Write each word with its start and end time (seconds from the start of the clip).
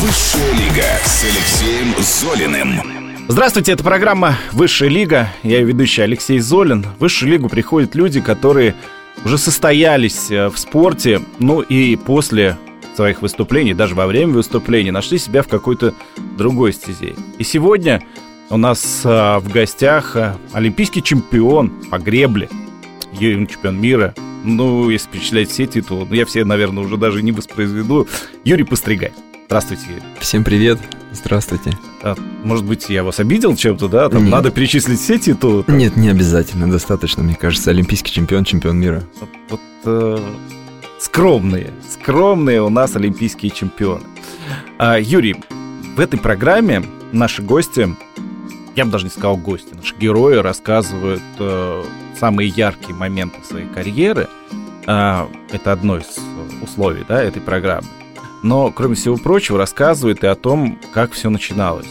Высшая 0.00 0.52
лига 0.52 0.86
с 1.04 1.24
Алексеем 1.24 1.94
Золиным. 1.98 3.26
Здравствуйте, 3.28 3.72
это 3.72 3.84
программа 3.84 4.38
«Высшая 4.50 4.88
лига». 4.88 5.28
Я 5.42 5.58
ее 5.58 5.66
ведущий 5.66 6.00
Алексей 6.00 6.38
Золин. 6.38 6.84
В 6.84 7.00
Высшую 7.00 7.30
лигу 7.30 7.50
приходят 7.50 7.94
люди, 7.94 8.22
которые 8.22 8.74
уже 9.26 9.36
состоялись 9.36 10.30
э, 10.30 10.48
в 10.48 10.58
спорте, 10.58 11.20
ну 11.38 11.60
и 11.60 11.96
после 11.96 12.56
своих 12.96 13.20
выступлений, 13.20 13.74
даже 13.74 13.94
во 13.94 14.06
время 14.06 14.32
выступлений, 14.32 14.90
нашли 14.90 15.18
себя 15.18 15.42
в 15.42 15.48
какой-то 15.48 15.92
другой 16.38 16.72
стезе. 16.72 17.14
И 17.36 17.44
сегодня 17.44 18.02
у 18.48 18.56
нас 18.56 19.02
а, 19.04 19.38
в 19.38 19.52
гостях 19.52 20.16
а, 20.16 20.38
олимпийский 20.54 21.02
чемпион 21.02 21.68
по 21.90 21.98
гребле, 21.98 22.48
чемпион 23.18 23.78
мира. 23.78 24.14
Ну, 24.44 24.88
если 24.88 25.10
перечислять 25.10 25.50
все 25.50 25.66
титулы, 25.66 26.06
ну, 26.08 26.14
я 26.14 26.24
все, 26.24 26.46
наверное, 26.46 26.82
уже 26.82 26.96
даже 26.96 27.22
не 27.22 27.32
воспроизведу. 27.32 28.08
Юрий 28.44 28.64
Постригай. 28.64 29.12
Здравствуйте. 29.50 29.84
Всем 30.20 30.44
привет. 30.44 30.78
Здравствуйте. 31.10 31.72
А, 32.04 32.14
может 32.44 32.64
быть, 32.64 32.88
я 32.88 33.02
вас 33.02 33.18
обидел 33.18 33.56
чем-то, 33.56 33.88
да? 33.88 34.08
Там 34.08 34.22
Нет. 34.22 34.30
надо 34.30 34.52
перечислить 34.52 35.00
все 35.00 35.18
титулы? 35.18 35.64
там? 35.64 35.76
Нет, 35.76 35.96
не 35.96 36.08
обязательно, 36.08 36.70
достаточно, 36.70 37.24
мне 37.24 37.34
кажется, 37.34 37.70
олимпийский 37.70 38.12
чемпион, 38.12 38.44
чемпион 38.44 38.78
мира. 38.78 39.02
Вот, 39.18 39.28
вот, 39.48 39.60
э, 39.86 40.18
скромные, 41.00 41.72
скромные 41.90 42.62
у 42.62 42.68
нас 42.68 42.94
олимпийские 42.94 43.50
чемпионы. 43.50 44.04
А, 44.78 45.00
Юрий, 45.00 45.34
в 45.96 45.98
этой 45.98 46.20
программе 46.20 46.84
наши 47.10 47.42
гости, 47.42 47.88
я 48.76 48.84
бы 48.84 48.92
даже 48.92 49.06
не 49.06 49.10
сказал 49.10 49.36
гости, 49.36 49.74
наши 49.74 49.96
герои 49.96 50.36
рассказывают 50.36 51.24
э, 51.40 51.84
самые 52.20 52.50
яркие 52.50 52.94
моменты 52.94 53.38
своей 53.42 53.66
карьеры. 53.66 54.28
А, 54.86 55.28
это 55.50 55.72
одно 55.72 55.96
из 55.96 56.06
условий 56.62 57.04
да, 57.08 57.20
этой 57.20 57.42
программы. 57.42 57.88
Но, 58.42 58.70
кроме 58.70 58.94
всего 58.94 59.16
прочего, 59.16 59.58
рассказывают 59.58 60.24
и 60.24 60.26
о 60.26 60.34
том, 60.34 60.78
как 60.92 61.12
все 61.12 61.30
начиналось. 61.30 61.88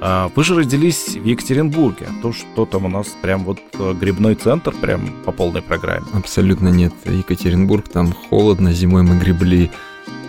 А, 0.00 0.30
Вы 0.34 0.44
же 0.44 0.56
родились 0.56 1.16
в 1.16 1.24
Екатеринбурге, 1.24 2.06
а 2.08 2.22
то, 2.22 2.32
что 2.32 2.64
там 2.64 2.86
у 2.86 2.88
нас 2.88 3.08
прям 3.20 3.44
вот 3.44 3.58
э, 3.74 3.92
грибной 3.92 4.34
центр, 4.34 4.72
прям 4.72 5.12
по 5.24 5.32
полной 5.32 5.60
программе. 5.60 6.06
Абсолютно 6.14 6.68
нет. 6.68 6.94
Екатеринбург, 7.04 7.88
там 7.88 8.12
холодно, 8.12 8.72
зимой 8.72 9.02
мы 9.02 9.18
гребли, 9.18 9.70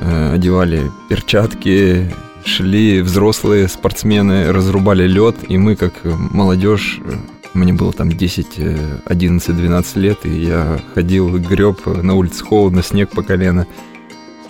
э, 0.02 0.34
одевали 0.34 0.92
перчатки, 1.10 2.14
шли 2.44 3.02
взрослые 3.02 3.70
спортсмены, 3.70 4.52
разрубали 4.52 5.08
лед, 5.08 5.38
и 5.48 5.58
мы, 5.58 5.78
как 5.78 5.94
молодежь, 6.04 7.00
э, 7.06 7.14
мне 7.54 7.74
было 7.74 7.94
там 7.94 8.12
10, 8.12 8.48
э, 8.58 9.00
11, 9.06 9.56
12 9.56 9.96
лет, 9.96 10.26
и 10.26 10.30
я 10.30 10.80
ходил, 10.94 11.38
греб, 11.40 11.86
на 11.86 12.16
улице 12.16 12.44
холодно, 12.44 12.84
снег 12.84 13.12
по 13.12 13.24
колено. 13.24 13.68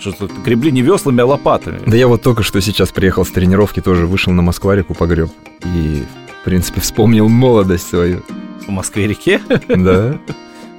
Что-то 0.02 0.28
гребли 0.44 0.70
не 0.72 0.82
веслами, 0.82 1.20
а 1.22 1.26
лопатами. 1.26 1.80
Да 1.86 1.96
я 1.96 2.08
вот 2.08 2.22
только 2.22 2.42
что 2.42 2.60
сейчас 2.60 2.90
приехал 2.90 3.24
с 3.24 3.30
тренировки, 3.30 3.80
тоже 3.80 4.06
вышел 4.06 4.32
на 4.32 4.42
Москварику, 4.42 4.94
погреб. 4.94 5.30
И, 5.64 6.02
в 6.40 6.44
принципе, 6.44 6.80
вспомнил 6.80 7.28
молодость 7.28 7.88
свою. 7.88 8.22
В 8.66 8.68
Москве-реке. 8.70 9.40
Да. 9.68 10.18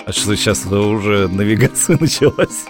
А 0.06 0.12
что 0.12 0.36
сейчас 0.36 0.66
уже 0.66 1.30
навигация 1.30 1.98
началась? 2.02 2.66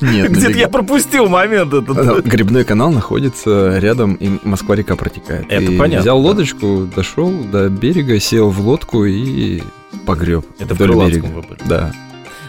Нет, 0.00 0.30
Где-то 0.32 0.50
навиг- 0.50 0.58
я 0.58 0.68
пропустил 0.68 1.28
момент 1.28 1.72
этот. 1.72 2.24
Грибной 2.26 2.64
канал 2.64 2.90
находится 2.90 3.78
рядом, 3.78 4.14
и 4.14 4.28
Москва-река 4.42 4.96
протекает. 4.96 5.46
Это 5.48 5.70
И 5.72 5.78
понятно, 5.78 6.02
Взял 6.02 6.20
да. 6.20 6.28
лодочку, 6.28 6.88
дошел 6.94 7.30
до 7.30 7.68
берега, 7.68 8.18
сел 8.18 8.50
в 8.50 8.60
лодку 8.60 9.04
и 9.04 9.62
погреб 10.04 10.44
Это 10.58 10.74
в 10.74 10.78
Крылатском 10.78 11.22
берега. 11.22 11.34
вы 11.36 11.42
были. 11.42 11.60
Да. 11.68 11.92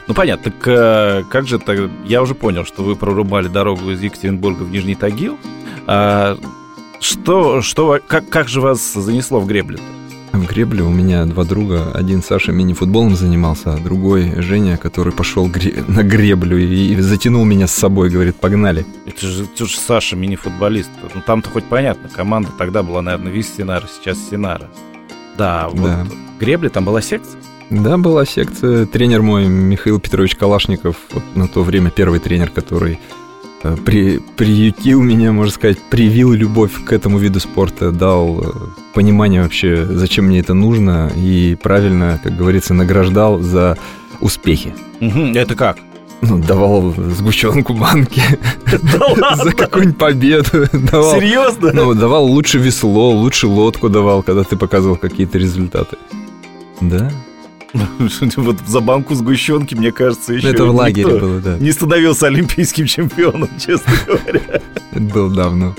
Ну 0.07 0.13
понятно, 0.13 0.51
так 0.51 0.67
э, 0.67 1.23
как 1.29 1.47
же 1.47 1.59
так? 1.59 1.77
Я 2.05 2.21
уже 2.21 2.33
понял, 2.33 2.63
что 2.65 2.83
вы 2.83 2.95
прорубали 2.95 3.47
дорогу 3.47 3.91
из 3.91 4.01
Екатеринбурга 4.01 4.63
в 4.63 4.71
Нижний 4.71 4.95
Тагил. 4.95 5.37
А, 5.85 6.37
Что, 6.99 7.61
что, 7.61 7.99
как, 8.07 8.27
как 8.29 8.47
же 8.47 8.61
вас 8.61 8.93
занесло 8.93 9.39
в 9.39 9.47
греблю? 9.47 9.79
В 10.31 10.45
гребле 10.45 10.83
у 10.83 10.89
меня 10.89 11.25
два 11.25 11.43
друга. 11.43 11.91
Один 11.93 12.21
Саша 12.23 12.51
мини-футболом 12.51 13.15
занимался, 13.15 13.73
а 13.73 13.77
другой 13.77 14.41
Женя, 14.41 14.77
который 14.77 15.11
пошел 15.11 15.47
гре- 15.49 15.83
на 15.87 16.03
греблю 16.03 16.57
и, 16.57 16.93
и 16.93 17.01
затянул 17.01 17.43
меня 17.43 17.67
с 17.67 17.73
собой, 17.73 18.09
говорит, 18.09 18.35
погнали. 18.35 18.85
Это 19.05 19.25
же, 19.25 19.43
это 19.45 19.65
же 19.65 19.77
Саша 19.77 20.15
мини-футболист. 20.15 20.89
Ну 21.15 21.21
там-то 21.25 21.49
хоть 21.49 21.65
понятно, 21.65 22.07
команда 22.09 22.49
тогда 22.57 22.83
была, 22.83 23.01
наверное, 23.01 23.31
Виз 23.31 23.53
Синара, 23.57 23.87
сейчас 23.87 24.17
Синара. 24.29 24.67
Да, 25.37 25.69
вот 25.71 25.81
Да. 25.83 26.07
гребли, 26.39 26.69
там 26.69 26.85
была 26.85 27.01
секция. 27.01 27.39
Да, 27.69 27.97
была 27.97 28.25
секция. 28.25 28.85
Тренер 28.85 29.21
мой 29.21 29.47
Михаил 29.47 29.99
Петрович 29.99 30.35
Калашников, 30.35 30.95
вот 31.11 31.23
на 31.35 31.47
то 31.47 31.63
время 31.63 31.89
первый 31.89 32.19
тренер, 32.19 32.49
который 32.49 32.99
э, 33.63 33.75
при, 33.85 34.19
приютил 34.19 35.01
меня, 35.01 35.33
можно 35.33 35.51
сказать, 35.51 35.77
привил 35.89 36.31
любовь 36.31 36.71
к 36.85 36.93
этому 36.93 37.17
виду 37.17 37.39
спорта, 37.41 37.91
дал 37.91 38.41
э, 38.41 38.45
понимание 38.93 39.41
вообще, 39.41 39.85
зачем 39.85 40.25
мне 40.25 40.39
это 40.39 40.53
нужно, 40.53 41.11
и 41.15 41.57
правильно, 41.61 42.19
как 42.23 42.37
говорится, 42.37 42.73
награждал 42.73 43.39
за 43.39 43.77
успехи. 44.21 44.73
Это 45.01 45.55
как? 45.55 45.77
Ну, 46.21 46.39
давал 46.39 46.95
сгущенку 46.95 47.73
банки 47.73 48.21
Да 48.65 49.35
за 49.35 49.51
какую-нибудь 49.51 49.99
победу. 49.99 50.65
Давал, 50.73 51.13
Серьезно? 51.13 51.71
ну, 51.73 51.93
давал 51.93 52.25
лучше 52.25 52.57
весло, 52.57 53.11
лучше 53.11 53.45
лодку 53.47 53.89
давал, 53.89 54.23
когда 54.23 54.43
ты 54.43 54.55
показывал 54.55 54.95
какие-то 54.95 55.37
результаты. 55.37 55.97
Да, 56.81 57.11
Вот 58.37 58.57
за 58.65 58.79
банку 58.79 59.15
сгущенки, 59.15 59.75
мне 59.75 59.91
кажется, 59.91 60.33
еще 60.33 60.49
это 60.49 60.65
в 60.65 60.75
лагере 60.75 61.19
было, 61.19 61.39
да. 61.39 61.57
не 61.57 61.71
становился 61.71 62.27
олимпийским 62.27 62.85
чемпионом, 62.85 63.49
честно 63.59 63.93
говоря. 64.05 64.41
Это 64.91 64.99
было 65.01 65.29
давно. 65.33 65.75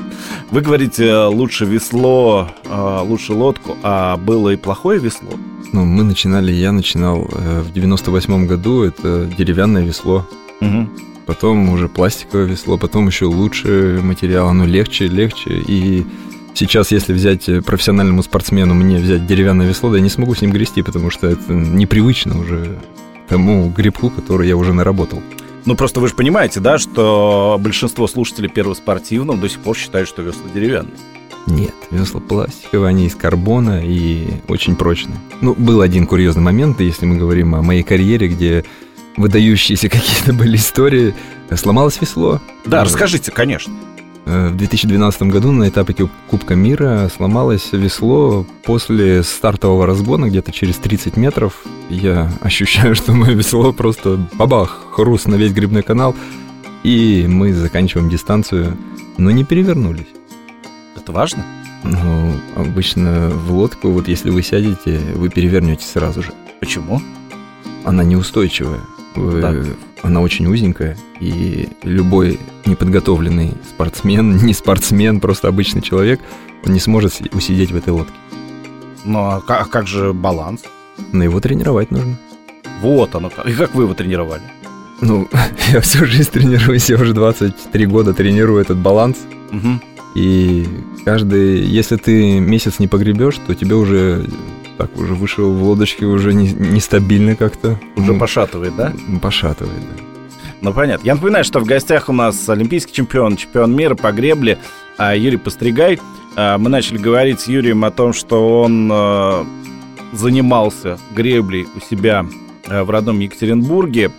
Вы 0.50 0.60
говорите, 0.60 1.06
э, 1.06 1.27
лучше 1.27 1.65
весло, 1.65 2.50
э, 2.65 3.00
лучше 3.03 3.32
лодку, 3.32 3.77
а 3.82 4.16
было 4.16 4.50
и 4.50 4.56
плохое 4.56 5.00
весло? 5.00 5.31
Ну, 5.72 5.84
мы 5.84 6.03
начинали, 6.04 6.53
я 6.53 6.72
начинал 6.72 7.28
э, 7.32 7.60
в 7.62 7.72
98 7.72 8.47
году, 8.47 8.82
это 8.82 9.27
деревянное 9.37 9.84
весло, 9.84 10.27
Мгм. 10.60 10.91
потом 11.27 11.69
уже 11.71 11.88
пластиковое 11.88 12.47
весло, 12.47 12.78
потом 12.78 13.06
еще 13.09 13.27
лучше 13.27 14.00
материал, 14.03 14.48
оно 14.48 14.65
легче, 14.65 15.06
легче, 15.09 15.62
и 15.66 16.06
сейчас, 16.54 16.91
если 16.91 17.12
взять 17.12 17.48
э, 17.48 17.62
профессиональному 17.62 18.22
спортсмену, 18.22 18.75
мне 18.75 18.98
взять 18.98 19.26
деревянное 19.26 19.66
весло, 19.66 19.91
да 19.91 19.97
я 19.97 20.03
не 20.03 20.10
смогу 20.10 20.34
с 20.34 20.41
ним 20.41 20.53
грести, 20.53 20.82
потому 20.82 21.10
что 21.10 21.28
это 21.28 21.53
непривычно 21.53 22.38
уже 22.38 22.78
тому 23.28 23.69
грибку, 23.70 24.10
который 24.10 24.48
я 24.48 24.56
уже 24.56 24.72
наработал. 24.72 25.22
Ну, 25.64 25.76
просто 25.76 26.00
вы 26.00 26.09
же 26.09 26.14
понимаете, 26.14 26.60
да, 26.60 26.78
что 26.78 27.59
большинство 27.60 28.06
слушателей 28.06 28.48
первого 28.48 28.75
спортивного 28.75 29.38
до 29.38 29.48
сих 29.48 29.60
пор 29.60 29.76
считают, 29.76 30.09
что 30.09 30.22
весла 30.22 30.44
деревянные. 30.54 30.94
Нет, 31.47 31.75
весла 31.91 32.20
пластиковые, 32.20 32.88
они 32.88 33.06
из 33.06 33.15
карбона 33.15 33.82
и 33.84 34.28
очень 34.48 34.76
прочные. 34.76 35.19
Ну, 35.41 35.54
был 35.54 35.80
один 35.80 36.06
курьезный 36.06 36.42
момент, 36.42 36.80
если 36.80 37.06
мы 37.06 37.16
говорим 37.16 37.54
о 37.54 37.62
моей 37.62 37.82
карьере, 37.82 38.28
где 38.28 38.65
выдающиеся 39.16 39.88
какие-то 39.91 40.32
были 40.32 40.56
истории, 40.56 41.15
сломалось 41.54 42.00
весло. 42.00 42.41
Да, 42.65 42.78
Ну, 42.78 42.84
расскажите, 42.84 43.30
конечно. 43.30 43.75
Э, 44.28 44.49
В 44.50 44.56
2012 44.56 45.22
году 45.22 45.53
на 45.53 45.69
этапе 45.69 45.93
Куб- 45.94 46.11
Кубка 46.31 46.55
мира 46.55 47.11
сломалось 47.15 47.72
весло 47.72 48.47
после 48.65 49.22
стартового 49.22 49.87
разгона, 49.87 50.27
где-то 50.28 50.53
через 50.53 50.77
30 50.77 51.16
метров. 51.16 51.65
Я 51.91 52.31
ощущаю, 52.41 52.94
что 52.94 53.12
мое 53.12 53.33
весло 53.34 53.72
просто 53.72 54.19
бабах, 54.34 54.78
хруст 54.93 55.27
на 55.27 55.34
весь 55.37 55.53
грибной 55.53 55.83
канал, 55.83 56.15
и 56.84 57.27
мы 57.28 57.53
заканчиваем 57.53 58.09
дистанцию, 58.09 58.77
но 59.16 59.31
не 59.31 59.44
перевернулись. 59.44 60.06
Это 60.97 61.12
важно? 61.12 61.45
Ну, 61.84 62.33
обычно 62.56 63.31
в 63.31 63.53
лодку, 63.53 63.91
вот 63.91 64.09
если 64.09 64.31
вы 64.31 64.43
сядете, 64.43 65.00
вы 65.15 65.28
перевернетесь 65.28 65.91
сразу 65.91 66.22
же. 66.22 66.33
Почему? 66.60 67.00
Она 67.84 68.05
неустойчивая. 68.05 68.81
Да. 69.41 69.55
Она 70.03 70.21
очень 70.21 70.47
узенькая, 70.47 70.97
и 71.21 71.69
любой 71.83 72.39
неподготовленный 72.67 73.53
спортсмен, 73.69 74.37
не 74.45 74.53
спортсмен, 74.54 75.21
просто 75.21 75.48
обычный 75.48 75.83
человек, 75.83 76.21
он 76.65 76.72
не 76.72 76.81
сможет 76.81 77.15
си- 77.15 77.31
усидеть 77.33 77.72
в 77.72 77.77
этой 77.77 77.91
лодке. 77.91 78.15
Ну, 79.04 79.19
а 79.21 79.42
а 79.47 79.65
как 79.65 79.87
же 79.87 80.13
баланс? 80.13 80.63
Но 81.13 81.25
его 81.25 81.41
тренировать 81.41 81.91
нужно. 81.91 82.16
Вот 82.83 83.15
оно. 83.15 83.31
как. 83.31 83.47
И 83.47 83.53
как 83.53 83.75
вы 83.75 83.84
его 83.84 83.95
тренировали? 83.95 84.42
Ну, 85.01 85.28
я 85.72 85.81
всю 85.81 86.04
жизнь 86.07 86.31
тренируюсь, 86.31 86.89
я 86.91 86.97
уже 86.97 87.13
23 87.15 87.87
года 87.87 88.15
тренирую 88.15 88.60
этот 88.60 88.78
баланс, 88.78 89.16
Мгм. 89.51 89.81
и 90.15 90.66
каждый, 91.04 91.63
если 91.65 91.97
ты 91.97 92.39
месяц 92.41 92.78
не 92.81 92.89
погребешь, 92.89 93.39
то 93.47 93.54
тебе 93.54 93.75
уже 93.77 94.27
так 94.78 94.97
уже 94.97 95.15
вышел 95.15 95.53
в 95.53 95.63
лодочке 95.63 96.07
уже 96.07 96.33
не- 96.33 96.53
нестабильно 96.53 97.34
как-то. 97.36 97.78
Уже 97.97 98.13
Ну, 98.15 98.19
пошатывает, 98.19 98.75
да? 98.77 98.92
Пошатывает, 99.21 99.80
да. 99.80 100.04
Ну, 100.60 100.72
понятно. 100.72 101.04
Я 101.04 101.15
напоминаю, 101.16 101.45
что 101.45 101.60
в 101.60 101.65
гостях 101.65 102.09
у 102.09 102.13
нас 102.13 102.48
олимпийский 102.48 102.92
чемпион, 102.92 103.36
чемпион 103.36 103.75
мира 103.77 103.95
по 103.97 104.10
гребле 104.13 104.59
а, 104.97 105.15
Юрий 105.16 105.36
Постригай. 105.36 105.98
А, 106.36 106.59
Мы 106.59 106.71
начали 106.71 106.97
говорить 106.98 107.41
с 107.41 107.48
Юрием 107.48 107.84
о 107.84 107.91
том, 107.91 108.13
что 108.13 108.60
он 108.63 108.89
а, 108.92 109.45
занимался 110.13 110.98
греблей 111.15 111.66
у 111.77 111.80
себя 111.80 112.25
в 112.66 112.91
родном 112.91 113.19
Екатеринбурге. 113.21 114.10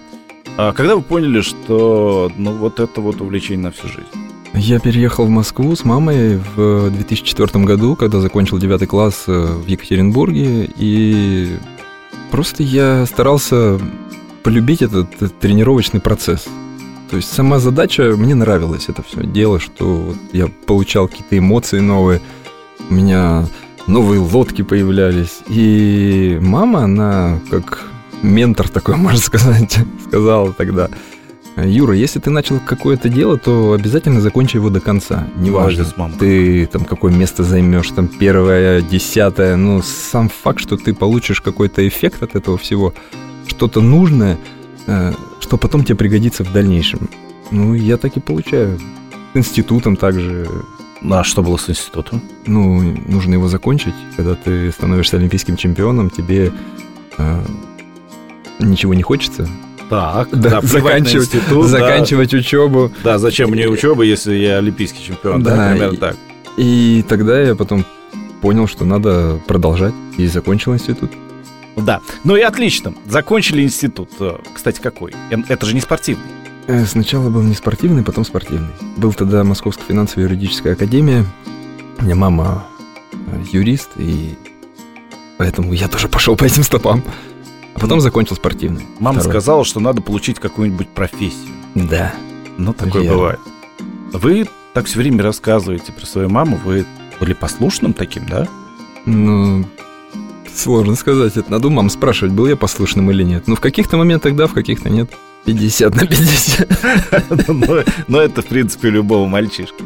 Когда 0.57 0.95
вы 0.95 1.01
поняли, 1.01 1.41
что 1.41 2.31
ну 2.35 2.51
вот 2.51 2.79
это 2.81 2.99
вот 3.01 3.21
увлечение 3.21 3.63
на 3.65 3.71
всю 3.71 3.87
жизнь? 3.87 4.07
Я 4.59 4.79
переехал 4.79 5.25
в 5.25 5.29
Москву 5.29 5.73
с 5.73 5.85
мамой 5.85 6.37
в 6.55 6.89
2004 6.91 7.63
году, 7.63 7.95
когда 7.95 8.19
закончил 8.19 8.57
9 8.57 8.87
класс 8.89 9.23
э, 9.27 9.31
в 9.31 9.65
Екатеринбурге, 9.65 10.69
и 10.75 11.55
просто 12.29 12.63
я 12.63 13.05
старался 13.05 13.79
полюбить 14.43 14.81
этот, 14.81 15.15
этот 15.15 15.39
тренировочный 15.39 16.01
процесс. 16.01 16.45
То 17.09 17.15
есть 17.15 17.31
сама 17.31 17.59
задача, 17.59 18.15
мне 18.17 18.35
нравилось 18.35 18.89
это 18.89 19.01
все 19.01 19.23
дело, 19.23 19.61
что 19.61 20.13
я 20.33 20.47
получал 20.65 21.07
какие-то 21.07 21.37
эмоции 21.37 21.79
новые, 21.79 22.19
у 22.89 22.93
меня 22.93 23.47
новые 23.87 24.19
лодки 24.19 24.61
появлялись. 24.61 25.39
И 25.47 26.37
мама, 26.41 26.83
она 26.83 27.39
как 27.49 27.89
ментор 28.21 28.67
такой, 28.67 28.95
можно 28.97 29.21
сказать, 29.21 29.79
сказала 30.05 30.51
тогда, 30.51 30.89
Юра, 31.65 31.95
если 31.95 32.19
ты 32.19 32.29
начал 32.29 32.59
какое-то 32.59 33.09
дело, 33.09 33.37
то 33.37 33.73
обязательно 33.73 34.21
закончи 34.21 34.57
его 34.57 34.69
до 34.69 34.79
конца. 34.79 35.27
Неважно, 35.35 35.85
ты 36.19 36.65
там 36.65 36.85
какое 36.85 37.11
место 37.11 37.43
займешь, 37.43 37.89
там 37.89 38.07
первое, 38.07 38.81
десятое, 38.81 39.55
но 39.55 39.81
сам 39.81 40.29
факт, 40.29 40.59
что 40.59 40.77
ты 40.77 40.93
получишь 40.93 41.41
какой-то 41.41 41.87
эффект 41.87 42.23
от 42.23 42.35
этого 42.35 42.57
всего, 42.57 42.93
что-то 43.47 43.81
нужное, 43.81 44.37
э, 44.87 45.13
что 45.39 45.57
потом 45.57 45.83
тебе 45.83 45.95
пригодится 45.95 46.43
в 46.43 46.51
дальнейшем. 46.51 47.09
Ну, 47.51 47.73
я 47.73 47.97
так 47.97 48.15
и 48.17 48.19
получаю. 48.19 48.79
С 49.33 49.37
институтом 49.37 49.95
также. 49.95 50.47
А 51.01 51.23
что 51.23 51.41
было 51.41 51.57
с 51.57 51.69
институтом? 51.69 52.21
Ну, 52.45 52.81
нужно 53.07 53.33
его 53.33 53.47
закончить. 53.47 53.95
Когда 54.17 54.35
ты 54.35 54.71
становишься 54.71 55.17
олимпийским 55.17 55.55
чемпионом, 55.55 56.09
тебе 56.09 56.51
э, 57.17 57.43
ничего 58.59 58.93
не 58.93 59.03
хочется. 59.03 59.47
Так, 59.89 60.29
да, 60.31 60.61
да 60.61 60.61
заканчивать, 60.61 61.35
институт, 61.35 61.65
заканчивать 61.65 62.31
да. 62.31 62.37
учебу. 62.37 62.91
Да, 63.03 63.17
зачем 63.17 63.49
мне 63.49 63.67
учеба, 63.67 64.03
если 64.03 64.35
я 64.35 64.57
олимпийский 64.57 65.03
чемпион? 65.03 65.41
Да, 65.41 65.55
да 65.55 65.71
примерно 65.71 65.93
и, 65.93 65.97
так. 65.97 66.15
И 66.57 67.05
тогда 67.07 67.41
я 67.41 67.55
потом 67.55 67.85
понял, 68.41 68.67
что 68.67 68.85
надо 68.85 69.39
продолжать, 69.47 69.93
и 70.17 70.27
закончил 70.27 70.73
институт. 70.73 71.11
Да, 71.75 72.01
ну 72.23 72.35
и 72.35 72.41
отлично. 72.41 72.93
Закончили 73.07 73.63
институт. 73.63 74.09
Кстати, 74.53 74.79
какой? 74.79 75.13
Это 75.47 75.65
же 75.65 75.73
не 75.73 75.81
спортивный. 75.81 76.25
Э, 76.67 76.85
сначала 76.85 77.29
был 77.29 77.41
не 77.41 77.55
спортивный, 77.55 78.03
потом 78.03 78.23
спортивный. 78.25 78.69
Был 78.97 79.11
тогда 79.13 79.43
Московская 79.43 79.85
финансовая 79.85 80.25
юридическая 80.25 80.73
академия. 80.73 81.25
У 81.99 82.03
меня 82.03 82.15
мама 82.15 82.67
э, 83.11 83.43
юрист, 83.51 83.89
и 83.97 84.35
поэтому 85.37 85.73
я 85.73 85.87
тоже 85.87 86.07
пошел 86.07 86.35
по 86.35 86.43
этим 86.43 86.61
стопам. 86.63 87.03
А 87.79 87.81
потом 87.81 88.01
закончил 88.01 88.35
спортивный. 88.35 88.85
Мама 88.99 89.19
Второй. 89.19 89.31
сказала, 89.31 89.63
что 89.63 89.79
надо 89.79 90.01
получить 90.01 90.37
какую-нибудь 90.37 90.89
профессию. 90.89 91.53
Да. 91.75 92.13
Ну, 92.57 92.73
такое 92.73 93.03
Верно. 93.03 93.17
бывает. 93.17 93.39
Вы 94.11 94.47
так 94.73 94.85
все 94.85 94.97
время 94.99 95.23
рассказываете 95.23 95.93
про 95.93 96.05
свою 96.05 96.27
маму. 96.27 96.59
Вы 96.63 96.85
были 97.21 97.31
послушным 97.31 97.93
таким, 97.93 98.25
да? 98.25 98.49
Ну, 99.05 99.65
сложно 100.53 100.95
сказать. 100.95 101.37
Это 101.37 101.49
надо 101.49 101.67
у 101.67 101.69
мам 101.69 101.89
спрашивать, 101.89 102.33
был 102.33 102.47
я 102.47 102.57
послушным 102.57 103.09
или 103.11 103.23
нет. 103.23 103.47
Ну, 103.47 103.55
в 103.55 103.61
каких-то 103.61 103.95
моментах 103.95 104.35
да, 104.35 104.47
в 104.47 104.53
каких-то 104.53 104.89
нет. 104.89 105.09
50 105.45 105.95
на 105.95 106.05
50. 106.05 106.67
Но 108.09 108.19
это, 108.21 108.41
в 108.41 108.45
принципе, 108.47 108.89
любого 108.89 109.25
мальчишки. 109.25 109.85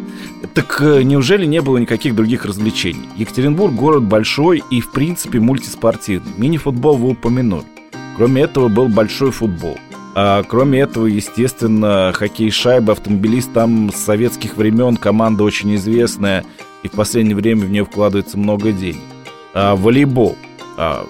Так 0.55 0.81
э, 0.81 1.03
неужели 1.03 1.45
не 1.45 1.61
было 1.61 1.77
никаких 1.77 2.15
других 2.15 2.45
развлечений? 2.45 3.07
Екатеринбург 3.17 3.71
город 3.73 4.03
большой 4.03 4.63
и, 4.71 4.81
в 4.81 4.91
принципе, 4.91 5.39
мультиспортивный. 5.39 6.31
Мини-футбол 6.37 6.97
вы 6.97 7.09
упомянули. 7.09 7.65
Кроме 8.15 8.43
этого, 8.43 8.67
был 8.67 8.87
большой 8.87 9.31
футбол. 9.31 9.77
А 10.15 10.43
кроме 10.43 10.79
этого, 10.79 11.07
естественно, 11.07 12.11
хоккей 12.13 12.51
шайба, 12.51 12.93
автомобилист 12.93 13.51
там 13.53 13.91
с 13.91 13.97
советских 13.97 14.57
времен, 14.57 14.97
команда 14.97 15.43
очень 15.43 15.75
известная, 15.75 16.45
и 16.83 16.87
в 16.87 16.91
последнее 16.91 17.35
время 17.35 17.61
в 17.61 17.71
нее 17.71 17.85
вкладывается 17.85 18.37
много 18.37 18.71
денег. 18.71 19.01
А, 19.55 19.75
волейбол, 19.75 20.37
а, 20.77 21.07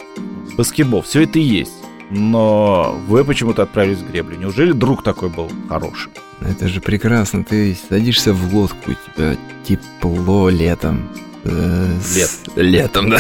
баскетбол, 0.58 1.02
все 1.02 1.24
это 1.24 1.40
есть. 1.40 1.74
Но 2.10 2.98
вы 3.08 3.26
почему-то 3.26 3.64
отправились 3.64 4.00
в 4.00 4.10
греблю. 4.10 4.38
Неужели 4.38 4.72
друг 4.72 5.04
такой 5.04 5.30
был 5.30 5.50
хороший? 5.68 6.12
Это 6.42 6.68
же 6.68 6.80
прекрасно. 6.80 7.44
Ты 7.44 7.76
садишься 7.90 8.34
в 8.34 8.54
лодку, 8.54 8.92
у 8.92 8.94
тебя 8.94 9.36
тепло 9.64 10.50
летом. 10.50 11.10
Э, 11.44 11.88
Лет. 12.16 12.30
Летом, 12.56 13.10
да. 13.10 13.18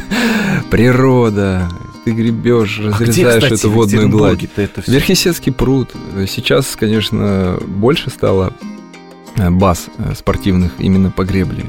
Природа, 0.70 1.68
ты 2.04 2.12
гребешь, 2.12 2.80
а 2.80 2.90
разрезаешь 2.90 3.14
где, 3.14 3.46
кстати, 3.46 3.60
эту 3.60 3.70
водную 3.70 4.08
гладь. 4.08 4.46
Это 4.56 4.82
все? 4.82 4.92
Верхесецкий 4.92 5.52
пруд. 5.52 5.90
Сейчас, 6.28 6.76
конечно, 6.76 7.58
больше 7.66 8.10
стало 8.10 8.52
э, 9.36 9.50
баз 9.50 9.86
э, 9.98 10.14
спортивных 10.14 10.72
именно 10.78 11.10
по 11.10 11.24
гребле. 11.24 11.64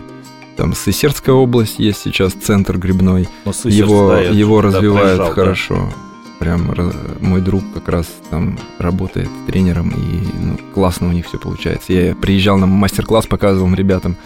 Там 0.58 0.74
Сысердская 0.74 1.36
область 1.36 1.80
есть 1.80 2.02
сейчас 2.02 2.34
центр 2.34 2.78
грибной. 2.78 3.28
его 3.64 4.10
да, 4.10 4.22
его 4.22 4.62
развивают 4.62 5.18
проезжал, 5.18 5.32
хорошо. 5.32 5.76
Да. 5.76 5.96
Прям 6.40 6.74
мой 7.22 7.42
друг 7.42 7.64
как 7.74 7.88
раз 7.88 8.08
там 8.30 8.60
работает 8.78 9.30
тренером, 9.48 9.90
и 9.90 10.28
ну, 10.38 10.60
классно 10.74 11.08
у 11.08 11.12
них 11.12 11.28
все 11.28 11.40
получается. 11.40 11.94
Я 11.94 12.14
приезжал 12.14 12.58
на 12.58 12.66
мастер-класс, 12.66 13.26
показывал 13.26 13.74
ребятам. 13.74 14.18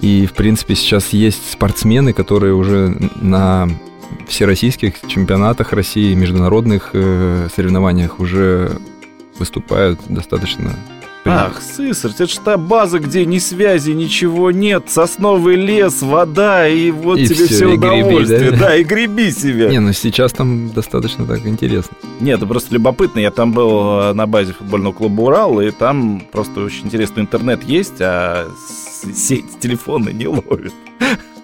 И, 0.00 0.26
в 0.26 0.34
принципе, 0.34 0.74
сейчас 0.74 1.10
есть 1.10 1.52
спортсмены, 1.52 2.12
которые 2.12 2.52
уже 2.52 2.96
на 3.20 3.68
всероссийских 4.28 4.94
чемпионатах 5.06 5.72
России, 5.72 6.14
международных 6.14 6.90
э, 6.92 7.48
соревнованиях 7.54 8.20
уже 8.20 8.78
выступают 9.38 10.00
достаточно 10.08 10.74
Ах, 11.28 11.60
Сысарь, 11.60 12.12
это 12.12 12.26
же 12.26 12.38
та 12.38 12.56
база, 12.56 13.00
где 13.00 13.26
ни 13.26 13.38
связи, 13.38 13.90
ничего 13.90 14.52
нет, 14.52 14.84
сосновый 14.88 15.56
лес, 15.56 16.02
вода, 16.02 16.68
и 16.68 16.92
вот 16.92 17.18
и 17.18 17.26
тебе 17.26 17.46
все, 17.46 17.46
все 17.46 17.66
удовольствие. 17.66 18.38
Греби, 18.38 18.56
да? 18.56 18.68
да, 18.68 18.76
и 18.76 18.84
греби 18.84 19.30
себя. 19.32 19.68
Не, 19.68 19.80
ну 19.80 19.92
сейчас 19.92 20.32
там 20.32 20.70
достаточно 20.70 21.26
так 21.26 21.44
интересно. 21.44 21.96
Нет, 22.20 22.38
это 22.38 22.46
просто 22.46 22.74
любопытно. 22.74 23.18
Я 23.18 23.32
там 23.32 23.52
был 23.52 24.00
э, 24.00 24.12
на 24.12 24.26
базе 24.26 24.52
футбольного 24.52 24.92
клуба 24.92 25.22
«Урал», 25.22 25.60
и 25.60 25.70
там 25.72 26.22
просто 26.30 26.60
очень 26.60 26.86
интересный 26.86 27.22
интернет 27.22 27.64
есть, 27.64 28.00
а 28.00 28.48
сеть 29.12 29.58
телефона 29.58 30.10
не 30.10 30.28
ловит. 30.28 30.74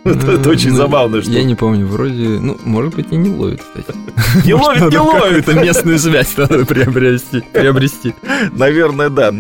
Это, 0.05 0.51
очень 0.51 0.71
ну, 0.71 0.77
забавно. 0.77 1.23
Что... 1.23 1.31
Я 1.31 1.45
не 1.45 1.55
помню, 1.55 1.87
вроде, 1.87 2.41
ну, 2.41 2.57
может 2.65 2.95
быть, 2.95 3.07
и 3.13 3.17
не 3.17 3.31
ловит, 3.31 3.63
кстати. 3.63 3.97
Не 4.47 4.55
ловит, 4.55 4.91
не 4.91 4.99
ловит. 4.99 5.49
Это 5.49 5.55
местную 5.61 5.99
связь 5.99 6.37
надо 6.37 6.65
приобрести. 6.65 7.43
приобрести. 7.53 8.15
Наверное, 8.53 9.11
да. 9.11 9.33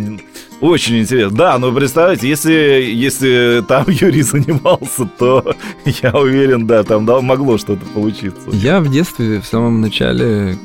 Очень 0.61 1.00
интересно. 1.00 1.37
Да, 1.37 1.59
но 1.59 1.73
представляете, 1.73 2.29
если, 2.29 2.53
если 2.53 3.65
там 3.67 3.86
Юрий 3.89 4.22
занимался, 4.22 5.06
то 5.19 5.56
я 6.03 6.13
уверен, 6.13 6.67
да, 6.67 6.84
там 6.84 7.06
да, 7.06 7.20
могло 7.20 7.58
что-то 7.58 7.84
получиться. 7.86 8.51
Я 8.53 8.81
в 8.81 8.91
детстве, 8.91 9.41
в 9.41 9.46
самом 9.46 9.81
начале, 9.81 10.56